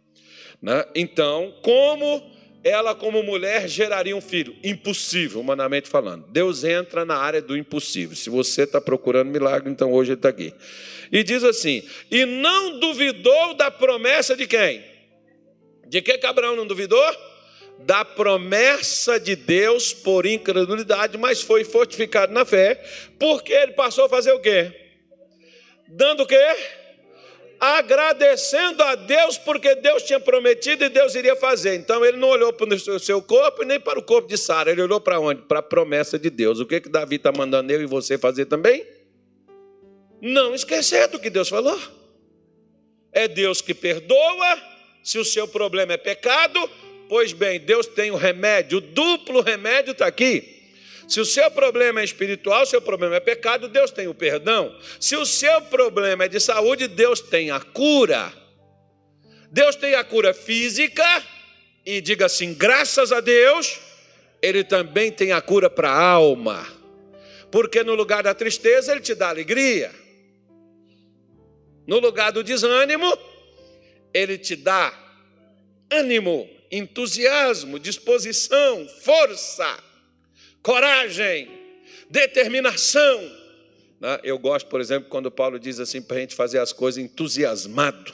[0.62, 0.86] Né?
[0.94, 2.32] Então, como
[2.64, 4.56] ela como mulher geraria um filho?
[4.64, 6.26] Impossível, humanamente falando.
[6.28, 8.16] Deus entra na área do impossível.
[8.16, 10.54] Se você está procurando milagre, então hoje ele está aqui.
[11.12, 14.84] E diz assim: e não duvidou da promessa de quem?
[15.88, 17.02] De que, Abraão não duvidou?
[17.86, 22.76] da promessa de Deus por incredulidade, mas foi fortificado na fé,
[23.18, 24.72] porque ele passou a fazer o quê?
[25.88, 26.56] Dando o quê?
[27.64, 31.76] Agradecendo a Deus, porque Deus tinha prometido e Deus iria fazer.
[31.76, 34.82] Então ele não olhou para o seu corpo nem para o corpo de Sara, ele
[34.82, 35.44] olhou para onde?
[35.44, 36.60] Para a promessa de Deus.
[36.60, 38.84] O que, que Davi está mandando eu e você fazer também?
[40.20, 41.80] Não esquecer do que Deus falou.
[43.14, 44.58] É Deus que perdoa,
[45.04, 46.68] se o seu problema é pecado,
[47.12, 50.51] Pois bem, Deus tem o remédio, o duplo remédio está aqui.
[51.12, 54.74] Se o seu problema é espiritual, seu problema é pecado, Deus tem o perdão.
[54.98, 58.32] Se o seu problema é de saúde, Deus tem a cura.
[59.52, 61.04] Deus tem a cura física,
[61.86, 63.78] e diga assim: graças a Deus,
[64.42, 66.66] Ele também tem a cura para a alma.
[67.52, 69.92] Porque no lugar da tristeza, Ele te dá alegria.
[71.86, 73.12] No lugar do desânimo,
[74.14, 74.98] ele te dá
[75.92, 79.91] ânimo, entusiasmo, disposição, força,
[80.62, 81.50] coragem,
[82.10, 83.20] determinação.
[84.00, 84.20] Né?
[84.24, 88.14] Eu gosto, por exemplo, quando Paulo diz assim para a gente fazer as coisas entusiasmado.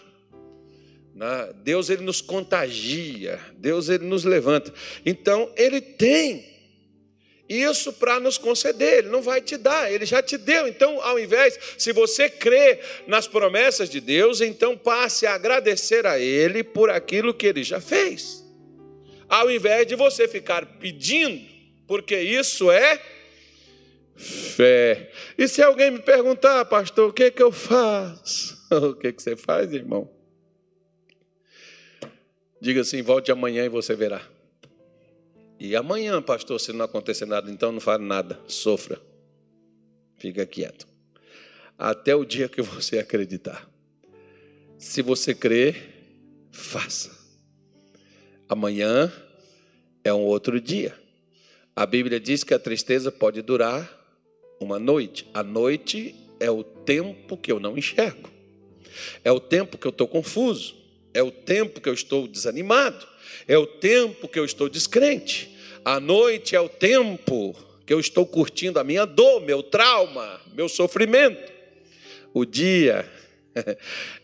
[1.15, 1.53] Né?
[1.63, 4.73] Deus ele nos contagia, Deus ele nos levanta.
[5.05, 6.57] Então ele tem
[7.49, 10.67] isso para nos conceder, Ele não vai te dar, Ele já te deu.
[10.67, 16.19] Então, ao invés, se você crê nas promessas de Deus, então passe a agradecer a
[16.19, 18.43] Ele por aquilo que Ele já fez.
[19.29, 21.56] Ao invés de você ficar pedindo,
[21.87, 23.01] porque isso é
[24.15, 25.11] fé.
[25.37, 28.57] E se alguém me perguntar, pastor, o que, é que eu faço?
[28.69, 30.11] O que, é que você faz, irmão?
[32.59, 34.21] Diga assim: volte amanhã e você verá.
[35.57, 39.01] E amanhã, pastor, se não acontecer nada, então não fale nada, sofra.
[40.17, 40.85] Fica quieto.
[41.77, 43.69] Até o dia que você acreditar.
[44.77, 47.17] Se você crer, faça.
[48.49, 49.11] Amanhã
[50.03, 51.06] é um outro dia.
[51.77, 53.87] A Bíblia diz que a tristeza pode durar
[54.59, 55.27] uma noite.
[55.31, 58.31] A noite é o tempo que eu não enxergo.
[59.23, 60.75] É o tempo que eu estou confuso.
[61.13, 63.07] É o tempo que eu estou desanimado.
[63.47, 65.55] É o tempo que eu estou descrente.
[65.85, 70.67] A noite é o tempo que eu estou curtindo a minha dor, meu trauma, meu
[70.67, 71.53] sofrimento.
[72.33, 73.07] O dia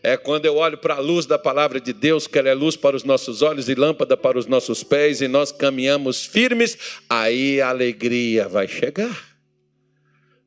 [0.02, 2.76] é quando eu olho para a luz da palavra de Deus, que ela é luz
[2.76, 6.76] para os nossos olhos e lâmpada para os nossos pés, e nós caminhamos firmes,
[7.08, 9.34] aí a alegria vai chegar.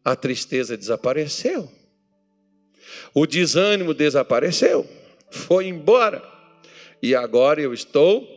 [0.03, 1.69] A tristeza desapareceu.
[3.13, 4.87] O desânimo desapareceu.
[5.29, 6.23] Foi embora.
[7.01, 8.27] E agora eu estou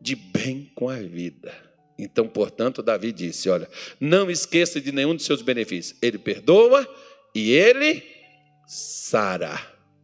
[0.00, 1.52] de bem com a vida.
[1.98, 3.68] Então, portanto, Davi disse: Olha,
[4.00, 5.98] não esqueça de nenhum de seus benefícios.
[6.00, 6.88] Ele perdoa
[7.34, 8.02] e ele
[8.66, 9.60] sara.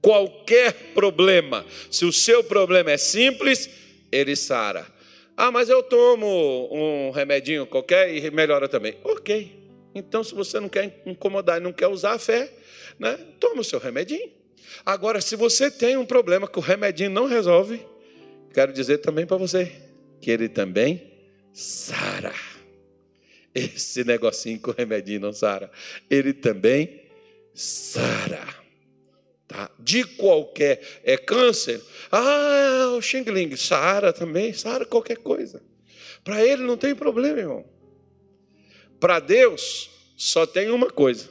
[0.06, 3.68] Qualquer problema, se o seu problema é simples,
[4.12, 4.86] ele sara.
[5.36, 8.96] Ah, mas eu tomo um remedinho qualquer e melhora também.
[9.02, 9.68] Ok.
[9.92, 12.52] Então, se você não quer incomodar e não quer usar a fé,
[13.00, 14.30] né, toma o seu remedinho.
[14.84, 17.84] Agora, se você tem um problema que o remedinho não resolve,
[18.54, 19.72] quero dizer também para você
[20.20, 21.02] que ele também
[21.52, 22.32] sara.
[23.52, 25.68] Esse negocinho com o remedinho não sara.
[26.08, 27.02] Ele também
[27.52, 28.65] sara.
[29.48, 29.70] Tá?
[29.78, 31.80] De qualquer é câncer.
[32.10, 35.62] Ah, o Xing Ling, sara também, sara qualquer coisa.
[36.24, 37.64] Para ele não tem problema, irmão.
[38.98, 41.28] Para Deus só tem uma coisa.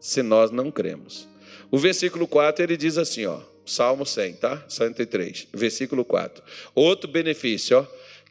[0.00, 1.28] Se nós não cremos.
[1.70, 4.64] O versículo 4 ele diz assim, ó, Salmo 100, tá?
[4.68, 6.42] 103, versículo 4.
[6.74, 7.86] Outro benefício, ó.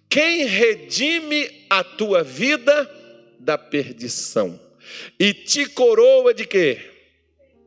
[0.10, 2.90] Quem redime a tua vida
[3.40, 4.60] da perdição
[5.20, 6.93] e te coroa de quê?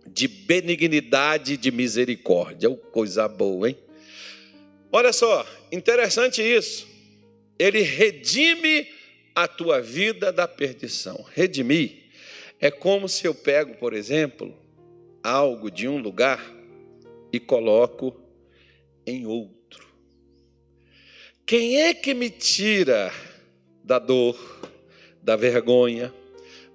[0.06, 2.70] De benignidade e de misericórdia.
[2.70, 3.76] Oh, coisa boa, hein?
[4.90, 6.86] Olha só, interessante isso.
[7.58, 8.88] Ele redime
[9.34, 11.24] a tua vida da perdição.
[11.34, 12.06] Redimir
[12.60, 14.56] é como se eu pego, por exemplo,
[15.22, 16.42] algo de um lugar
[17.32, 18.18] e coloco
[19.06, 19.86] em outro.
[21.44, 23.12] Quem é que me tira
[23.84, 24.36] da dor,
[25.22, 26.12] da vergonha,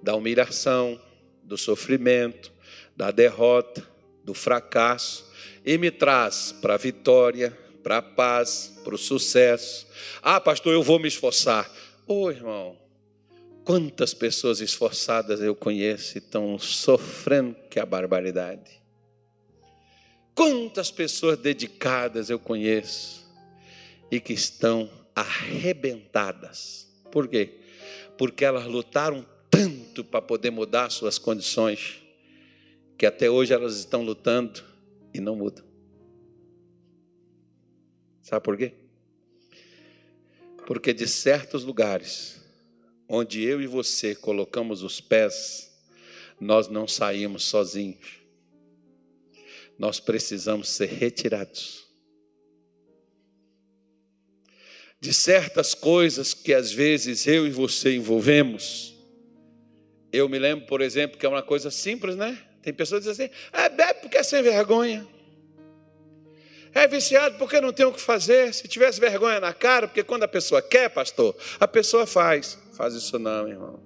[0.02, 1.00] da humilhação,
[1.42, 2.51] do sofrimento,
[2.96, 3.86] da derrota,
[4.24, 5.30] do fracasso
[5.64, 9.86] e me traz para a vitória, para a paz, para o sucesso?
[10.22, 11.70] Ah, pastor, eu vou me esforçar.
[12.06, 12.76] Ô oh, irmão,
[13.64, 18.82] quantas pessoas esforçadas eu conheço e estão sofrendo que a barbaridade.
[20.34, 23.22] Quantas pessoas dedicadas eu conheço
[24.10, 26.88] e que estão arrebentadas.
[27.10, 27.60] Por quê?
[28.16, 32.01] Porque elas lutaram tanto para poder mudar suas condições,
[32.96, 34.62] que até hoje elas estão lutando
[35.12, 35.64] e não mudam.
[38.22, 38.72] Sabe por quê?
[40.66, 42.40] Porque de certos lugares,
[43.08, 45.70] onde eu e você colocamos os pés,
[46.40, 48.20] nós não saímos sozinhos.
[49.78, 51.86] Nós precisamos ser retirados.
[55.00, 58.94] De certas coisas que às vezes eu e você envolvemos.
[60.12, 62.51] Eu me lembro, por exemplo, que é uma coisa simples, né?
[62.62, 65.06] Tem pessoas que dizem assim: é bebe porque é sem vergonha.
[66.74, 68.54] É viciado porque não tem o que fazer.
[68.54, 72.58] Se tivesse vergonha na cara, porque quando a pessoa quer, pastor, a pessoa faz.
[72.72, 73.82] Faz isso não, irmão.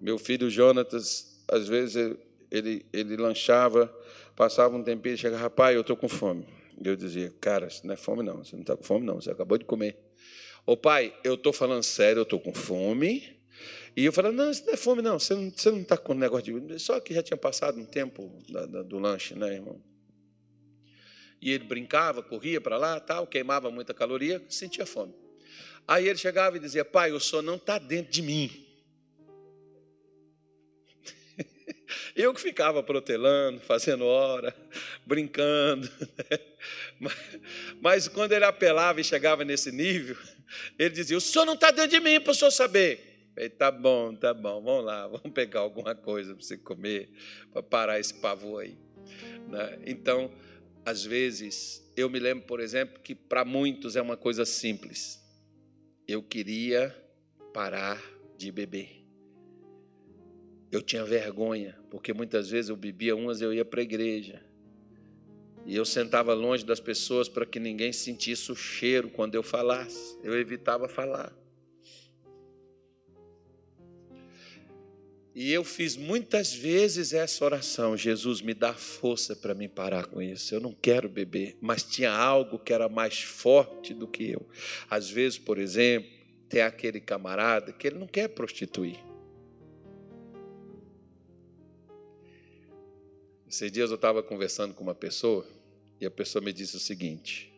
[0.00, 2.16] Meu filho Jonatas, às vezes
[2.50, 3.94] ele, ele lanchava,
[4.34, 6.46] passava um tempinho e chegava, rapaz, eu estou com fome.
[6.82, 9.30] Eu dizia, cara, isso não é fome não, você não está com fome não, você
[9.30, 9.98] acabou de comer.
[10.64, 13.38] Ô pai, eu estou falando sério, eu estou com fome,
[13.96, 15.18] E eu falei, não, isso não é fome, não.
[15.18, 16.78] Você não, você não está com negócio de.
[16.78, 19.80] Só que já tinha passado um tempo da, da, do lanche, né, irmão?
[21.40, 25.14] E ele brincava, corria para lá, tal, queimava muita caloria, sentia fome.
[25.88, 28.66] Aí ele chegava e dizia: Pai, o senhor não está dentro de mim.
[32.14, 34.54] Eu que ficava protelando, fazendo hora,
[35.06, 35.90] brincando.
[36.30, 36.38] Né?
[37.00, 37.16] Mas,
[37.80, 40.16] mas, quando ele apelava e chegava nesse nível,
[40.78, 43.09] ele dizia: O senhor não está dentro de mim para o senhor saber.
[43.34, 47.10] Falei, tá bom, tá bom, vamos lá, vamos pegar alguma coisa para você comer,
[47.52, 48.78] para parar esse pavor aí.
[49.48, 49.78] Né?
[49.86, 50.32] Então,
[50.84, 55.20] às vezes, eu me lembro, por exemplo, que para muitos é uma coisa simples.
[56.06, 56.94] Eu queria
[57.52, 58.02] parar
[58.36, 59.04] de beber.
[60.72, 64.42] Eu tinha vergonha, porque muitas vezes eu bebia umas e eu ia para a igreja.
[65.66, 70.18] E eu sentava longe das pessoas para que ninguém sentisse o cheiro quando eu falasse.
[70.22, 71.36] Eu evitava falar.
[75.34, 80.20] E eu fiz muitas vezes essa oração: Jesus, me dá força para me parar com
[80.20, 80.54] isso.
[80.54, 84.46] Eu não quero beber, mas tinha algo que era mais forte do que eu.
[84.88, 86.10] Às vezes, por exemplo,
[86.48, 88.98] tem aquele camarada que ele não quer prostituir.
[93.48, 95.46] Esses dias eu estava conversando com uma pessoa
[96.00, 97.52] e a pessoa me disse o seguinte: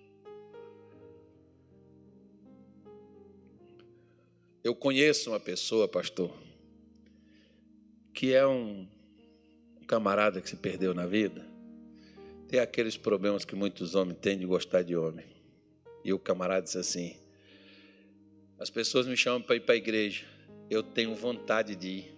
[4.62, 6.30] Eu conheço uma pessoa, pastor,
[8.12, 8.86] que é um
[9.86, 11.46] camarada que se perdeu na vida.
[12.48, 15.26] Tem aqueles problemas que muitos homens têm de gostar de homem.
[16.04, 17.16] E o camarada disse assim:
[18.58, 20.24] As pessoas me chamam para ir para a igreja.
[20.70, 22.14] Eu tenho vontade de ir.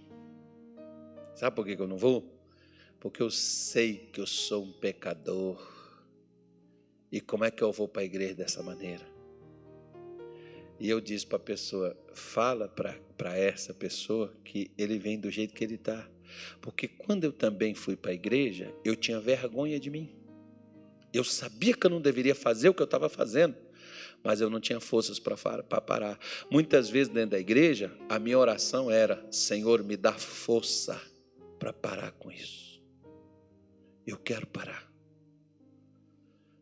[1.35, 2.35] Sabe por que eu não vou?
[3.05, 5.63] porque eu sei que eu sou um pecador.
[7.13, 9.05] E como é que eu vou para a igreja dessa maneira?
[10.79, 15.55] E eu disse para a pessoa: fala para essa pessoa que ele vem do jeito
[15.55, 16.09] que ele está.
[16.61, 20.11] Porque quando eu também fui para a igreja, eu tinha vergonha de mim.
[21.13, 23.55] Eu sabia que eu não deveria fazer o que eu estava fazendo,
[24.23, 25.37] mas eu não tinha forças para
[25.81, 26.19] parar.
[26.51, 31.01] Muitas vezes dentro da igreja, a minha oração era: Senhor, me dá força
[31.59, 32.83] para parar com isso.
[34.07, 34.93] Eu quero parar.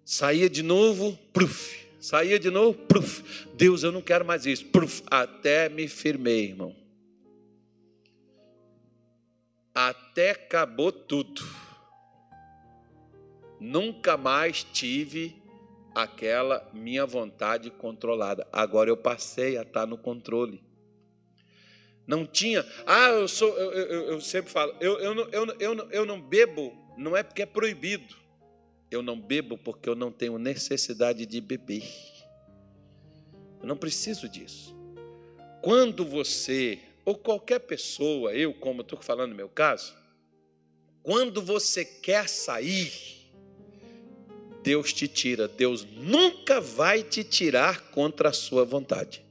[0.05, 1.82] Saía de novo, pruf.
[2.03, 3.23] Saía de novo, pruf.
[3.55, 4.67] Deus, eu não quero mais isso.
[4.67, 5.05] Pruf.
[5.07, 6.75] Até me firmei, irmão.
[9.73, 11.43] Até acabou tudo.
[13.61, 15.41] Nunca mais tive
[15.95, 18.49] aquela minha vontade controlada.
[18.53, 20.61] Agora eu passei a estar no controle.
[22.05, 22.67] Não tinha.
[22.85, 23.57] Ah, eu sou.
[23.57, 24.75] Eu, eu, eu sempre falo.
[24.81, 28.22] Eu, eu, eu, eu, eu não bebo não é porque é proibido.
[28.93, 31.85] Eu não bebo porque eu não tenho necessidade de beber.
[33.61, 34.77] Eu não preciso disso.
[35.63, 39.95] Quando você, ou qualquer pessoa, eu, como estou falando no meu caso,
[41.03, 42.93] quando você quer sair,
[44.63, 45.49] Deus te tira.
[45.49, 49.25] Deus nunca vai te tirar contra a sua vontade.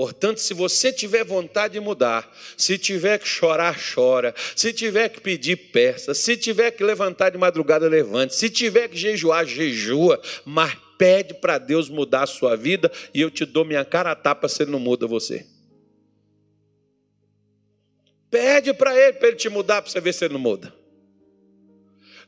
[0.00, 5.20] Portanto, se você tiver vontade de mudar, se tiver que chorar, chora, se tiver que
[5.20, 10.74] pedir, peça, se tiver que levantar de madrugada, levante, se tiver que jejuar, jejua, mas
[10.96, 14.48] pede para Deus mudar a sua vida e eu te dou minha cara a tapa
[14.48, 15.46] se ele não muda você.
[18.30, 20.72] Pede para ele, para ele te mudar, para você ver se ele não muda.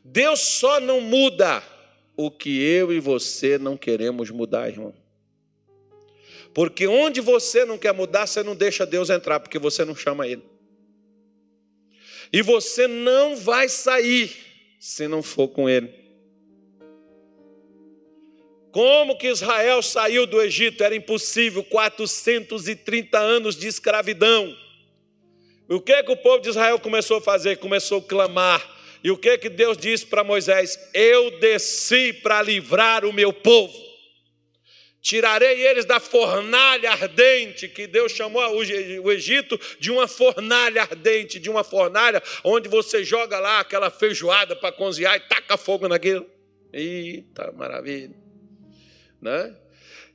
[0.05, 1.63] Deus só não muda
[2.15, 4.93] o que eu e você não queremos mudar, irmão.
[6.55, 10.27] Porque onde você não quer mudar, você não deixa Deus entrar, porque você não chama
[10.27, 10.43] Ele.
[12.33, 14.35] E você não vai sair
[14.79, 16.03] se não for com Ele.
[18.71, 20.83] Como que Israel saiu do Egito?
[20.83, 24.57] Era impossível, 430 anos de escravidão.
[25.69, 27.59] O que que o povo de Israel começou a fazer?
[27.59, 28.67] Começou a clamar.
[29.05, 30.79] E o que que Deus disse para Moisés?
[30.95, 33.92] Eu desci para livrar o meu povo.
[35.03, 41.51] Tirarei eles da fornalha ardente, que Deus chamou o Egito de uma fornalha ardente, de
[41.51, 46.25] uma fornalha onde você joga lá aquela feijoada para cozinhar e taca fogo naquilo.
[46.73, 48.15] Eita, maravilha.
[49.21, 49.57] Né?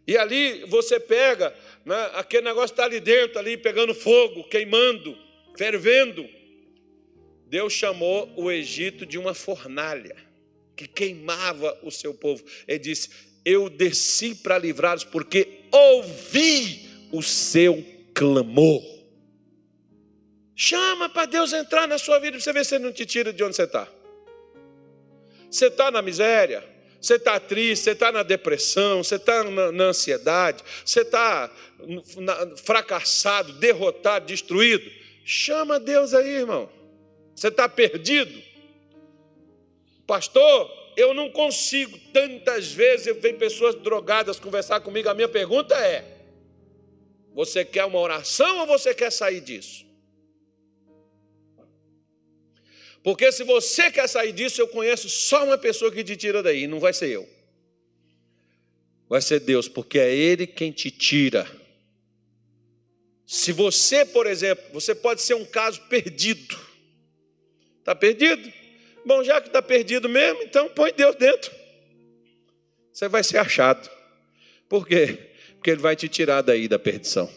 [0.07, 1.53] E ali você pega,
[1.85, 5.17] né, aquele negócio está ali dentro, ali pegando fogo, queimando,
[5.57, 6.25] fervendo.
[7.45, 10.15] Deus chamou o Egito de uma fornalha
[10.77, 12.45] que queimava o seu povo.
[12.65, 13.09] Ele disse:
[13.47, 17.81] eu desci para livrá-los, porque ouvi o seu
[18.13, 18.83] clamor.
[20.53, 23.31] Chama para Deus entrar na sua vida, para você ver se Ele não te tira
[23.31, 23.87] de onde você está.
[25.49, 26.61] Você está na miséria,
[26.99, 31.49] você está triste, você está na depressão, você está na, na, ansiedade, você está
[32.65, 34.91] fracassado, derrotado, destruído,
[35.23, 36.69] chama Deus aí, irmão.
[37.33, 38.43] Você está perdido.
[40.05, 41.97] Pastor, eu não consigo.
[42.11, 45.07] Tantas vezes vem pessoas drogadas conversar comigo.
[45.07, 46.03] A minha pergunta é:
[47.33, 49.85] você quer uma oração ou você quer sair disso?
[53.03, 56.65] Porque se você quer sair disso, eu conheço só uma pessoa que te tira daí,
[56.65, 57.29] não vai ser eu.
[59.07, 61.49] Vai ser Deus, porque é Ele quem te tira.
[63.25, 66.59] Se você, por exemplo, você pode ser um caso perdido.
[67.79, 68.51] Está perdido?
[69.07, 71.49] Bom, já que está perdido mesmo, então põe Deus dentro.
[72.91, 73.89] Você vai ser achado.
[74.67, 75.31] Por quê?
[75.53, 77.31] Porque Ele vai te tirar daí da perdição.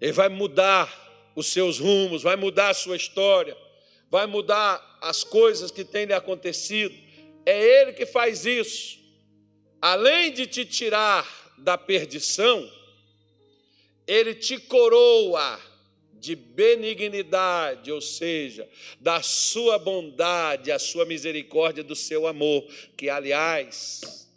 [0.00, 3.54] Ele vai mudar os seus rumos, vai mudar a sua história,
[4.10, 6.94] vai mudar as coisas que têm lhe acontecido.
[7.44, 8.98] É Ele que faz isso.
[9.82, 12.66] Além de te tirar da perdição,
[14.06, 15.60] Ele te coroa
[16.20, 18.68] de benignidade, ou seja,
[19.00, 22.66] da sua bondade, a sua misericórdia, do seu amor,
[22.96, 24.28] que aliás,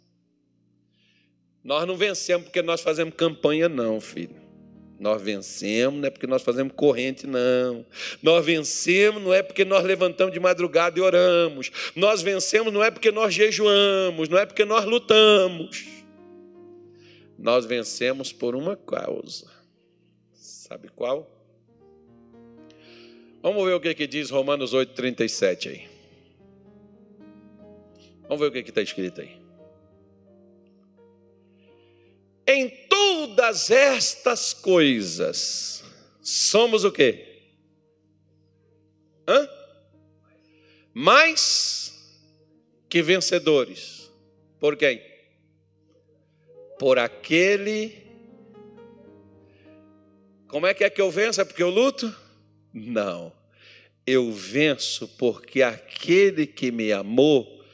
[1.62, 4.42] nós não vencemos porque nós fazemos campanha, não, filho.
[4.98, 7.84] Nós vencemos, não é porque nós fazemos corrente, não.
[8.22, 11.70] Nós vencemos, não é porque nós levantamos de madrugada e oramos.
[11.94, 15.84] Nós vencemos, não é porque nós jejuamos, não é porque nós lutamos.
[17.38, 19.46] Nós vencemos por uma causa.
[20.32, 21.33] Sabe qual?
[23.44, 25.86] Vamos ver o que, que diz Romanos 8,37 aí.
[28.22, 29.38] Vamos ver o que está escrito aí.
[32.46, 35.84] Em todas estas coisas,
[36.22, 37.52] somos o quê?
[39.28, 39.46] Hã?
[40.94, 42.18] Mais
[42.88, 44.10] que vencedores.
[44.58, 45.02] Por quem?
[46.78, 48.06] Por aquele.
[50.48, 51.42] Como é que é que eu venço?
[51.42, 52.23] É porque eu luto?
[52.74, 53.32] Não.
[54.04, 57.64] Eu venço porque aquele que me amou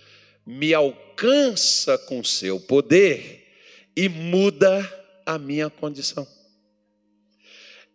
[0.47, 3.49] me alcança com seu poder
[3.97, 4.89] e muda
[5.25, 6.27] a minha condição.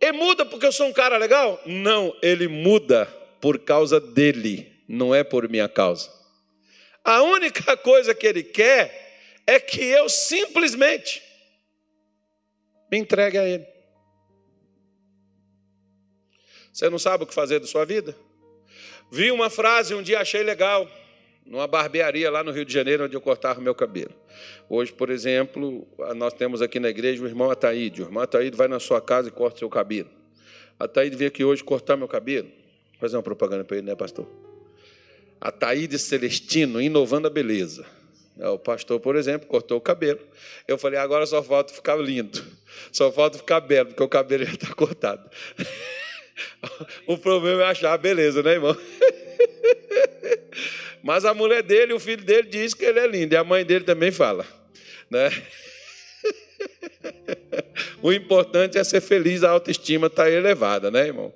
[0.02, 1.62] Ele muda porque eu sou um cara legal?
[1.66, 3.06] Não, ele muda
[3.40, 6.12] por causa dele, não é por minha causa.
[7.04, 11.22] A única coisa que ele quer é que eu simplesmente
[12.92, 13.75] me entregue a ele.
[16.76, 18.14] Você não sabe o que fazer da sua vida?
[19.10, 20.86] Vi uma frase um dia achei legal
[21.46, 24.12] numa barbearia lá no Rio de Janeiro, onde eu cortava meu cabelo.
[24.68, 28.02] Hoje, por exemplo, nós temos aqui na igreja o irmão Ataíde.
[28.02, 30.10] O irmão Ataíde vai na sua casa e corta seu cabelo.
[30.78, 32.50] Ataíde veio aqui hoje cortar meu cabelo.
[32.50, 34.28] Vou fazer uma propaganda para ele, né, pastor?
[35.40, 37.86] Ataíde Celestino, inovando a beleza.
[38.38, 40.20] É, o pastor, por exemplo, cortou o cabelo.
[40.68, 42.44] Eu falei, agora só falta ficar lindo.
[42.92, 45.30] Só falta ficar belo, porque o cabelo já está cortado.
[47.08, 48.76] o problema é achar beleza, né, irmão?
[51.04, 53.64] Mas a mulher dele, o filho dele diz que ele é lindo, e a mãe
[53.64, 54.46] dele também fala.
[55.10, 55.30] Né?
[58.02, 61.34] O importante é ser feliz, a autoestima está elevada, né, irmão?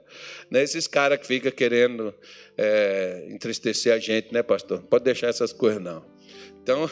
[0.51, 2.13] Não é esses caras que ficam querendo
[2.55, 4.79] é, entristecer a gente, né, pastor?
[4.79, 6.05] Não pode deixar essas coisas, não.
[6.61, 6.89] Então,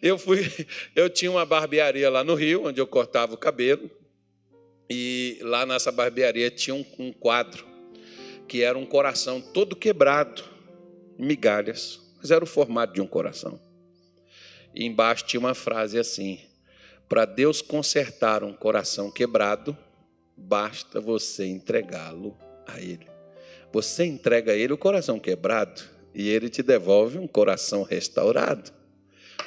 [0.00, 0.48] eu fui,
[0.94, 3.90] eu tinha uma barbearia lá no Rio, onde eu cortava o cabelo,
[4.88, 7.66] e lá nessa barbearia tinha um, um quadro
[8.46, 10.44] que era um coração todo quebrado
[11.18, 13.58] migalhas, mas era o formato de um coração.
[14.74, 16.40] E embaixo tinha uma frase assim:
[17.08, 19.76] Para Deus consertar um coração quebrado,
[20.36, 23.06] basta você entregá-lo a Ele.
[23.72, 25.82] Você entrega a Ele o coração quebrado
[26.14, 28.72] e Ele te devolve um coração restaurado.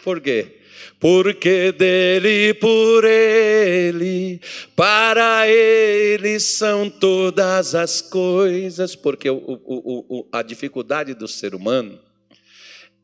[0.04, 0.62] Por quê?
[1.00, 4.42] Porque dele, por ele,
[4.76, 8.96] para ele são todas as coisas.
[8.96, 12.00] Porque o, o, o, a dificuldade do ser humano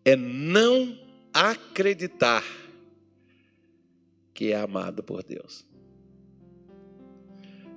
[0.06, 0.98] é não
[1.34, 2.44] acreditar
[4.34, 5.66] que é amado por Deus.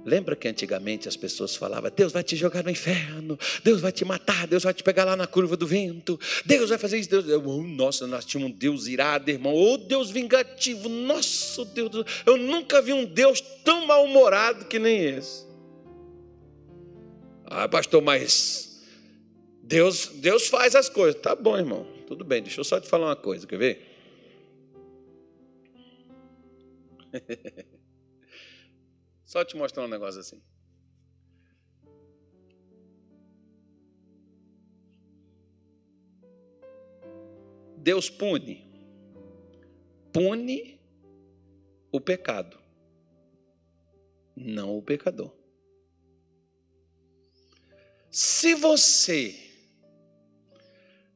[0.06, 4.04] Lembra que antigamente as pessoas falavam: Deus vai te jogar no inferno, Deus vai te
[4.04, 7.10] matar, Deus vai te pegar lá na curva do vento, Deus vai fazer isso.
[7.10, 7.26] Deus...
[7.76, 10.88] Nossa, nós tínhamos um Deus irado, irmão, ou oh, Deus vingativo.
[10.88, 11.90] Nossa, Deus,
[12.24, 15.44] eu nunca vi um Deus tão mal-humorado que nem esse.
[17.44, 18.86] Ah, pastor, mas
[19.60, 21.20] Deus, Deus faz as coisas.
[21.20, 23.82] Tá bom, irmão, tudo bem, deixa eu só te falar uma coisa, quer ver?
[29.26, 30.40] Só te mostrar um negócio assim.
[37.76, 38.64] Deus pune?
[40.12, 40.80] Pune
[41.90, 42.58] o pecado,
[44.34, 45.34] não o pecador.
[48.10, 49.34] Se você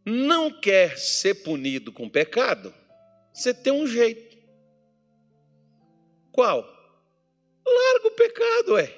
[0.05, 2.75] não quer ser punido com pecado,
[3.33, 4.37] você tem um jeito.
[6.33, 6.80] Qual?
[7.67, 8.95] Larga o pecado, é.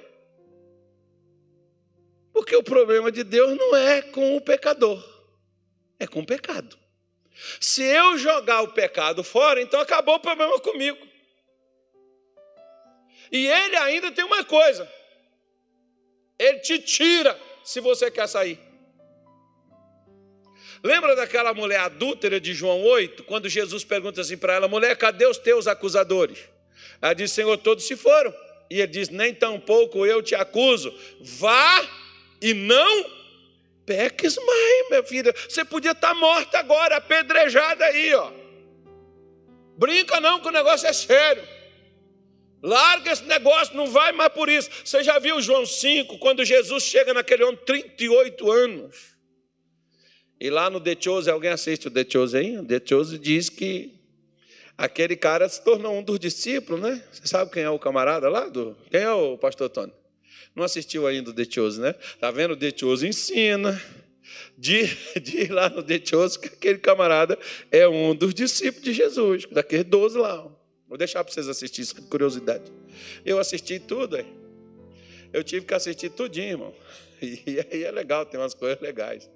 [2.33, 5.03] Porque o problema de Deus não é com o pecador,
[5.99, 6.79] é com o pecado.
[7.61, 10.99] Se eu jogar o pecado fora, então acabou o problema comigo.
[13.31, 14.91] E ele ainda tem uma coisa:
[16.39, 18.59] ele te tira se você quer sair.
[20.83, 25.27] Lembra daquela mulher adúltera de João 8, quando Jesus pergunta assim para ela: mulher, cadê
[25.27, 26.39] os teus acusadores?
[27.01, 28.35] Ela diz: Senhor, todos se foram.
[28.73, 30.93] E ele diz: Nem tampouco eu te acuso.
[31.21, 31.87] Vá
[32.41, 33.05] e não
[33.85, 35.35] peques mais, minha filha.
[35.47, 38.33] Você podia estar morta agora, apedrejada aí, ó.
[39.77, 41.47] Brinca não, que o negócio é sério.
[42.63, 44.71] Larga esse negócio, não vai mais por isso.
[44.83, 49.17] Você já viu João 5, quando Jesus chega naquele homem, 38 anos.
[50.41, 52.57] E lá no The Chose, alguém assiste o The Chose aí?
[52.57, 54.02] O The Chose diz que
[54.77, 57.03] aquele cara se tornou um dos discípulos, né?
[57.13, 58.49] Você sabe quem é o camarada lá?
[58.49, 58.77] Do...
[58.91, 59.93] Quem é o pastor Tony?
[60.55, 61.95] Não assistiu ainda o Chose, né?
[62.21, 62.55] Tá vendo?
[62.55, 63.81] O Chose ensina.
[64.57, 64.85] De
[65.17, 67.39] ir lá no Chose, que aquele camarada
[67.71, 70.49] é um dos discípulos de Jesus, daqueles 12 lá.
[70.89, 72.73] Vou deixar para vocês assistirem, isso curiosidade.
[73.25, 74.27] Eu assisti tudo, aí.
[75.33, 76.75] Eu tive que assistir tudinho, irmão.
[77.21, 79.31] E aí é legal, tem umas coisas legais.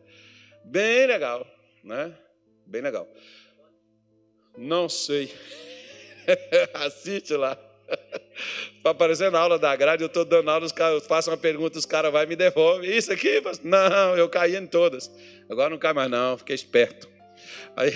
[0.64, 1.46] Bem legal,
[1.84, 2.14] né?
[2.66, 3.08] Bem legal.
[4.56, 5.32] Não sei.
[6.74, 7.56] Assiste lá.
[8.82, 11.86] Para aparecer na aula da grade, eu estou dando aula, caras façam uma pergunta, os
[11.86, 12.96] caras vão e me devolvem.
[12.96, 13.42] Isso aqui?
[13.62, 15.10] Não, eu caí em todas.
[15.48, 17.08] Agora não cai mais não, fiquei esperto.
[17.76, 17.92] Aí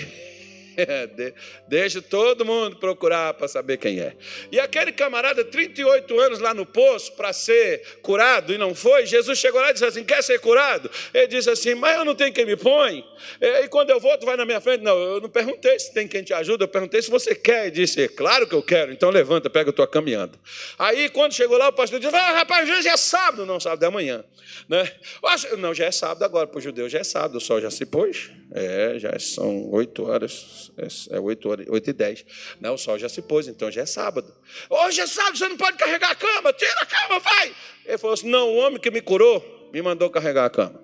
[1.67, 4.15] deixa todo mundo procurar para saber quem é.
[4.51, 9.37] E aquele camarada, 38 anos lá no poço para ser curado e não foi, Jesus
[9.37, 10.89] chegou lá e disse assim: Quer ser curado?
[11.13, 13.03] Ele disse assim: Mas eu não tenho quem me põe.
[13.41, 14.83] E quando eu vou, tu vai na minha frente.
[14.83, 17.63] Não, eu não perguntei se tem quem te ajuda, eu perguntei se você quer.
[17.67, 20.37] Ele disse: Claro que eu quero, então levanta, pega a tua caminhando.
[20.77, 23.45] Aí quando chegou lá, o pastor disse: Ah, rapaz, hoje é sábado.
[23.45, 24.23] Não, sábado é amanhã.
[24.67, 24.91] Né?
[25.57, 27.85] Não, já é sábado agora, para o judeu já é sábado, o sol já se
[27.85, 28.29] pôs.
[28.53, 32.25] É, já são oito horas, é, é oito horas, oito e dez.
[32.59, 32.69] Né?
[32.69, 34.33] O sol já se pôs, então já é sábado.
[34.69, 37.55] Hoje é sábado, você não pode carregar a cama, tira a cama, vai.
[37.85, 40.81] Ele falou assim: não, o homem que me curou me mandou carregar a cama.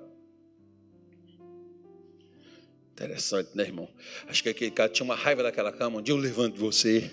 [2.92, 3.88] Interessante, né, irmão?
[4.28, 6.00] Acho que aquele cara tinha uma raiva daquela cama.
[6.00, 7.12] Um dia eu levanto você.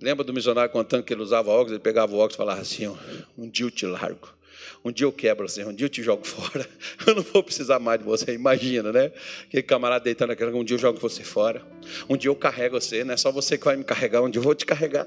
[0.00, 1.72] Lembra do missionário contando que ele usava óculos?
[1.72, 2.86] Ele pegava o óculos e falava assim:
[3.36, 4.28] um dia eu te largo.
[4.84, 6.68] Um dia eu quebro assim, um dia eu te jogo fora.
[7.06, 9.12] Eu não vou precisar mais de você, imagina, né?
[9.44, 11.62] Aquele camarada deitando naquela, um dia eu jogo você fora.
[12.08, 14.38] Um dia eu carrego você, não é só você que vai me carregar, um dia
[14.38, 15.06] eu vou te carregar.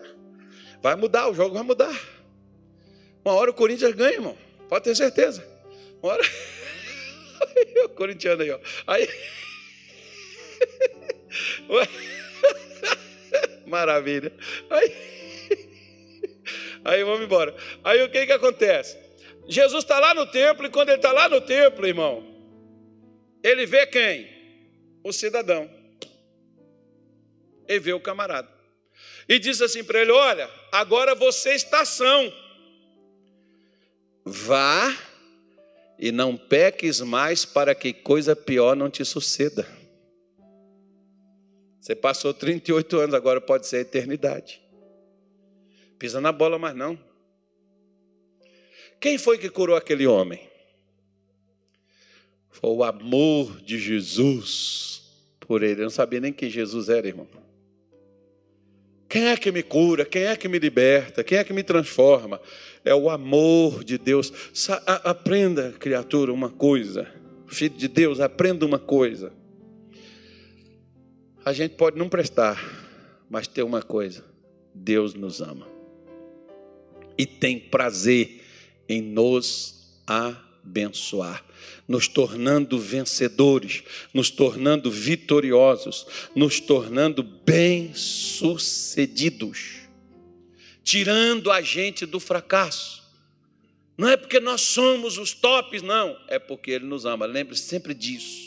[0.82, 2.00] Vai mudar, o jogo vai mudar.
[3.24, 4.38] Uma hora o Corinthians ganha, irmão.
[4.70, 5.46] Pode ter certeza.
[6.02, 6.24] Uma hora.
[7.86, 8.60] o corintiano aí, ó.
[8.86, 9.10] Aí.
[13.66, 14.32] Maravilha.
[14.70, 14.96] Aí.
[16.86, 17.54] Aí vamos embora.
[17.84, 18.98] Aí o que que acontece?
[19.48, 22.26] Jesus está lá no templo, e quando ele está lá no templo, irmão,
[23.44, 24.28] ele vê quem?
[25.04, 25.70] O cidadão.
[27.68, 28.50] Ele vê o camarada.
[29.28, 32.32] E diz assim para ele: Olha, agora você está são.
[34.26, 34.96] Vá
[35.98, 39.68] e não peques mais para que coisa pior não te suceda.
[41.80, 44.62] Você passou 38 anos, agora pode ser a eternidade.
[45.98, 47.00] Pisa na bola, mas não.
[49.00, 50.48] Quem foi que curou aquele homem?
[52.50, 55.04] Foi o amor de Jesus
[55.40, 55.82] por ele.
[55.82, 57.28] Eu não sabia nem quem Jesus era, irmão.
[59.08, 60.04] Quem é que me cura?
[60.06, 61.24] Quem é que me liberta?
[61.24, 62.42] Quem é que me transforma?
[62.84, 64.34] É o amor de Deus.
[65.04, 67.08] Aprenda, criatura, uma coisa.
[67.48, 69.32] Filho de Deus, aprenda uma coisa.
[71.46, 72.62] A gente pode não prestar,
[73.30, 74.26] mas ter uma coisa:
[74.74, 75.78] Deus nos ama
[77.18, 78.37] e tem prazer
[78.88, 79.76] em nos
[80.06, 81.44] abençoar,
[81.88, 83.84] nos tornando vencedores,
[84.14, 89.78] nos tornando vitoriosos, nos tornando bem-sucedidos,
[90.84, 93.08] tirando a gente do fracasso.
[93.98, 97.26] Não é porque nós somos os tops, não, é porque Ele nos ama.
[97.26, 98.47] Lembre-se sempre disso.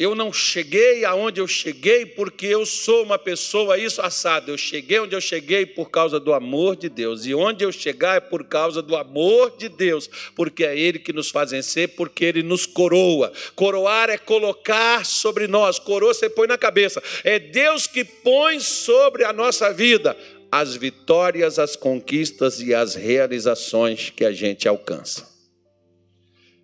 [0.00, 4.50] Eu não cheguei aonde eu cheguei porque eu sou uma pessoa isso assado.
[4.50, 7.26] Eu cheguei onde eu cheguei por causa do amor de Deus.
[7.26, 11.12] E onde eu chegar é por causa do amor de Deus, porque é Ele que
[11.12, 13.30] nos faz vencer, porque Ele nos coroa.
[13.54, 15.78] Coroar é colocar sobre nós.
[15.78, 17.02] Coroa você põe na cabeça.
[17.22, 20.16] É Deus que põe sobre a nossa vida
[20.50, 25.28] as vitórias, as conquistas e as realizações que a gente alcança.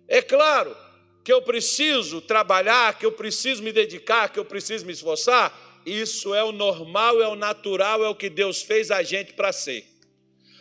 [0.07, 0.86] É claro
[1.27, 6.33] que eu preciso trabalhar, que eu preciso me dedicar, que eu preciso me esforçar, isso
[6.33, 9.85] é o normal, é o natural, é o que Deus fez a gente para ser.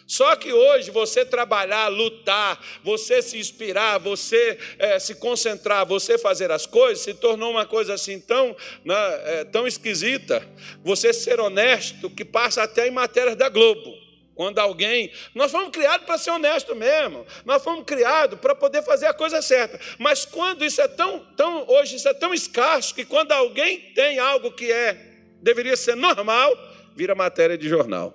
[0.08, 6.50] Só que hoje você trabalhar, lutar, você se inspirar, você é, se concentrar, você fazer
[6.50, 8.94] as coisas, se tornou uma coisa assim tão, né,
[9.24, 10.44] é, tão esquisita.
[10.82, 14.05] Você ser honesto que passa até em matérias da Globo.
[14.37, 15.11] Quando alguém.
[15.34, 17.26] Nós fomos criados para ser honesto mesmo.
[17.43, 19.80] Nós fomos criados para poder fazer a coisa certa.
[19.99, 21.66] Mas quando isso é tão, tão.
[21.66, 24.93] Hoje isso é tão escasso que quando alguém tem algo que é.
[25.41, 26.55] deveria ser normal,
[26.95, 28.14] vira matéria de jornal.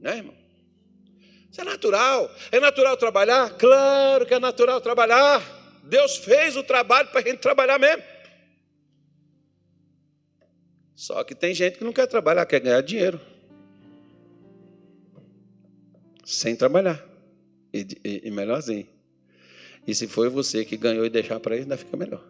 [0.00, 0.34] Né, irmão?
[1.48, 2.28] Isso é natural.
[2.50, 3.50] É natural trabalhar?
[3.50, 5.40] Claro que é natural trabalhar.
[5.84, 8.02] Deus fez o trabalho para a gente trabalhar mesmo.
[10.96, 13.33] Só que tem gente que não quer trabalhar, quer ganhar dinheiro
[16.24, 17.04] sem trabalhar.
[17.72, 18.86] E, e, e melhorzinho.
[19.86, 22.24] E se foi você que ganhou e deixar para ele, ainda fica melhor.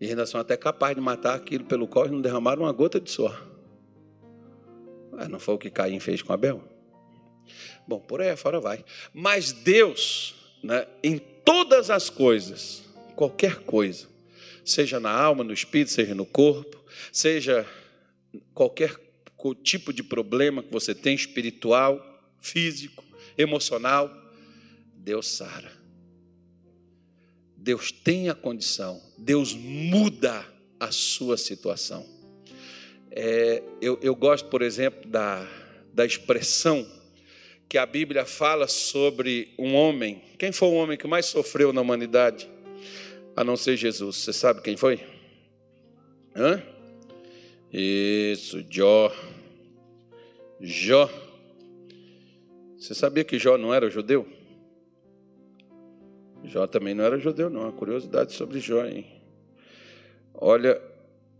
[0.00, 3.00] E ainda são até capazes de matar aquilo pelo qual eles não derramaram uma gota
[3.00, 3.54] de suor.
[5.28, 6.62] Não foi o que Caim fez com Abel?
[7.86, 8.84] Bom, por aí fora vai.
[9.12, 12.82] Mas Deus, né, em todas as coisas,
[13.14, 14.08] qualquer coisa,
[14.64, 17.66] seja na alma, no espírito, seja no corpo, seja
[18.54, 18.96] qualquer
[19.62, 22.13] tipo de problema que você tem espiritual,
[22.44, 23.02] físico,
[23.36, 24.10] emocional,
[24.94, 25.72] Deus sara.
[27.56, 30.44] Deus tem a condição, Deus muda
[30.78, 32.06] a sua situação.
[33.10, 35.48] É, eu, eu gosto, por exemplo, da,
[35.94, 36.86] da expressão
[37.68, 40.20] que a Bíblia fala sobre um homem.
[40.38, 42.50] Quem foi o homem que mais sofreu na humanidade?
[43.34, 44.16] A não ser Jesus.
[44.16, 45.00] Você sabe quem foi?
[46.36, 46.62] Hã?
[47.72, 49.10] Isso, Jó.
[50.60, 51.23] Jó.
[52.84, 54.28] Você sabia que Jó não era judeu?
[56.44, 57.62] Jó também não era judeu, não.
[57.62, 59.06] Uma curiosidade sobre Jó, hein?
[60.34, 60.78] Olha,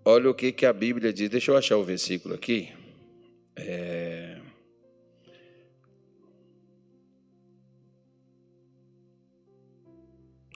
[0.07, 1.29] olha o que, que a Bíblia diz.
[1.29, 2.73] Deixa eu achar o versículo aqui.
[3.57, 4.41] É...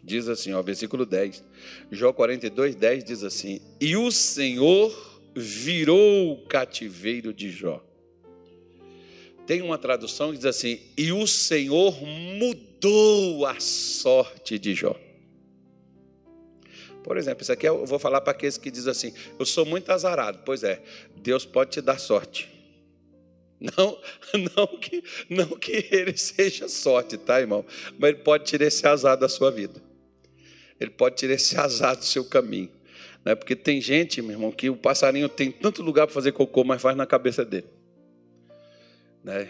[0.02, 1.44] Diz assim, ó, versículo 10.
[1.92, 7.86] Jó 42, 10 diz assim: E o Senhor virou o cativeiro de Jó
[9.48, 14.94] tem uma tradução que diz assim: E o Senhor mudou a sorte de Jó.
[17.02, 19.90] Por exemplo, isso aqui eu vou falar para aqueles que dizem assim: Eu sou muito
[19.90, 20.40] azarado.
[20.44, 20.82] Pois é,
[21.16, 22.46] Deus pode te dar sorte.
[23.58, 23.98] Não,
[24.54, 27.64] não que, não que ele seja sorte, tá, irmão?
[27.98, 29.80] Mas ele pode tirar esse azar da sua vida.
[30.78, 32.70] Ele pode tirar esse azar do seu caminho.
[33.24, 33.34] Né?
[33.34, 36.82] Porque tem gente, meu irmão, que o passarinho tem tanto lugar para fazer cocô, mas
[36.82, 37.77] faz na cabeça dele.
[39.22, 39.48] Né?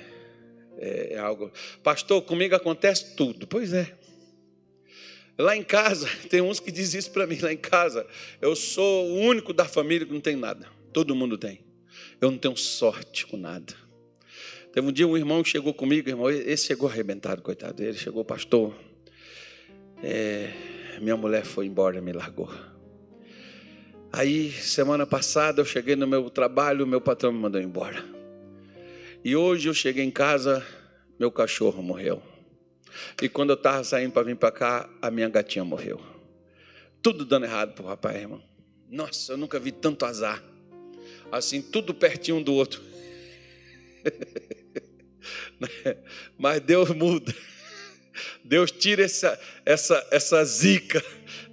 [0.79, 1.51] É, é algo.
[1.83, 3.47] Pastor, comigo acontece tudo.
[3.47, 3.93] Pois é.
[5.39, 7.39] Lá em casa, tem uns que dizem isso para mim.
[7.41, 8.07] Lá em casa,
[8.41, 10.69] eu sou o único da família que não tem nada.
[10.93, 11.61] Todo mundo tem.
[12.21, 13.75] Eu não tenho sorte com nada.
[14.73, 17.97] Teve um dia um irmão que chegou comigo, irmão, esse chegou arrebentado, coitado dele.
[17.97, 18.75] Chegou, pastor.
[20.03, 20.53] É,
[21.01, 22.53] minha mulher foi embora, me largou.
[24.13, 28.18] Aí, semana passada, eu cheguei no meu trabalho, meu patrão me mandou embora.
[29.25, 30.65] E hoje eu cheguei em casa,
[31.19, 32.23] meu cachorro morreu.
[33.21, 36.01] E quando eu estava saindo para vir para cá, a minha gatinha morreu.
[37.03, 38.43] Tudo dando errado para o rapaz, irmão.
[38.89, 40.43] Nossa, eu nunca vi tanto azar.
[41.33, 42.81] Assim, tudo pertinho um do outro.
[46.39, 47.35] Mas Deus muda.
[48.49, 51.05] Deus tira essa, essa, essa zica.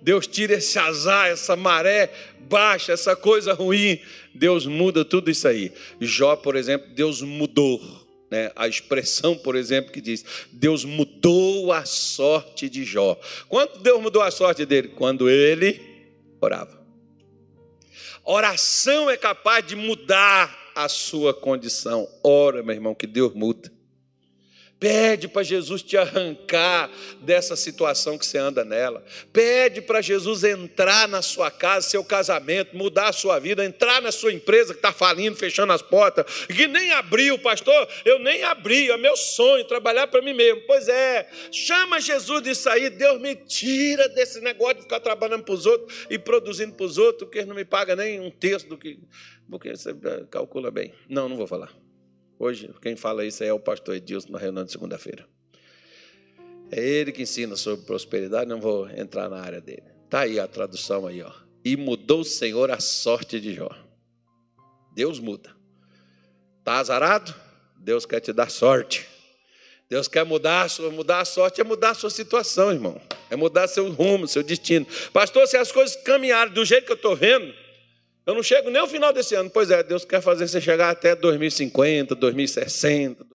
[0.02, 4.00] Deus tira esse azar, essa maré baixa, essa coisa ruim.
[4.34, 5.74] Deus muda tudo isso aí.
[6.00, 7.82] Jó, por exemplo, Deus mudou.
[8.32, 8.50] Né?
[8.56, 10.24] A expressão, por exemplo, que diz:
[10.54, 13.20] Deus mudou a sorte de Jó.
[13.50, 14.88] Quando Deus mudou a sorte dele?
[14.88, 15.82] Quando ele
[16.40, 16.82] orava.
[18.24, 22.08] Oração é capaz de mudar a sua condição.
[22.24, 23.75] Ora, meu irmão, que Deus muda.
[24.78, 29.04] Pede para Jesus te arrancar dessa situação que você anda nela.
[29.32, 34.12] Pede para Jesus entrar na sua casa, seu casamento, mudar a sua vida, entrar na
[34.12, 37.88] sua empresa que está falindo, fechando as portas, que nem abriu, pastor.
[38.04, 40.62] Eu nem abri, é meu sonho trabalhar para mim mesmo.
[40.68, 42.90] Pois é, chama Jesus disso aí.
[42.90, 46.98] Deus me tira desse negócio de ficar trabalhando para os outros e produzindo para os
[46.98, 49.00] outros, porque não me paga nem um terço do que.
[49.50, 49.96] Porque você
[50.30, 50.94] calcula bem.
[51.08, 51.85] Não, não vou falar.
[52.38, 55.26] Hoje, quem fala isso é o pastor Edilson na reunião de segunda-feira.
[56.72, 59.84] É ele que ensina sobre prosperidade, não vou entrar na área dele.
[60.04, 61.32] Está aí a tradução aí, ó.
[61.64, 63.70] E mudou o Senhor a sorte de Jó.
[64.94, 65.56] Deus muda.
[66.60, 67.34] Está azarado?
[67.78, 69.08] Deus quer te dar sorte.
[69.90, 73.00] Deus quer mudar, mudar a sorte é mudar a sua situação, irmão.
[73.30, 74.86] É mudar seu rumo, seu destino.
[75.14, 77.54] Pastor, se as coisas caminharem do jeito que eu estou vendo,
[78.26, 79.50] eu não chego nem ao final desse ano.
[79.50, 83.26] Pois é, Deus quer fazer você chegar até 2050, 2060.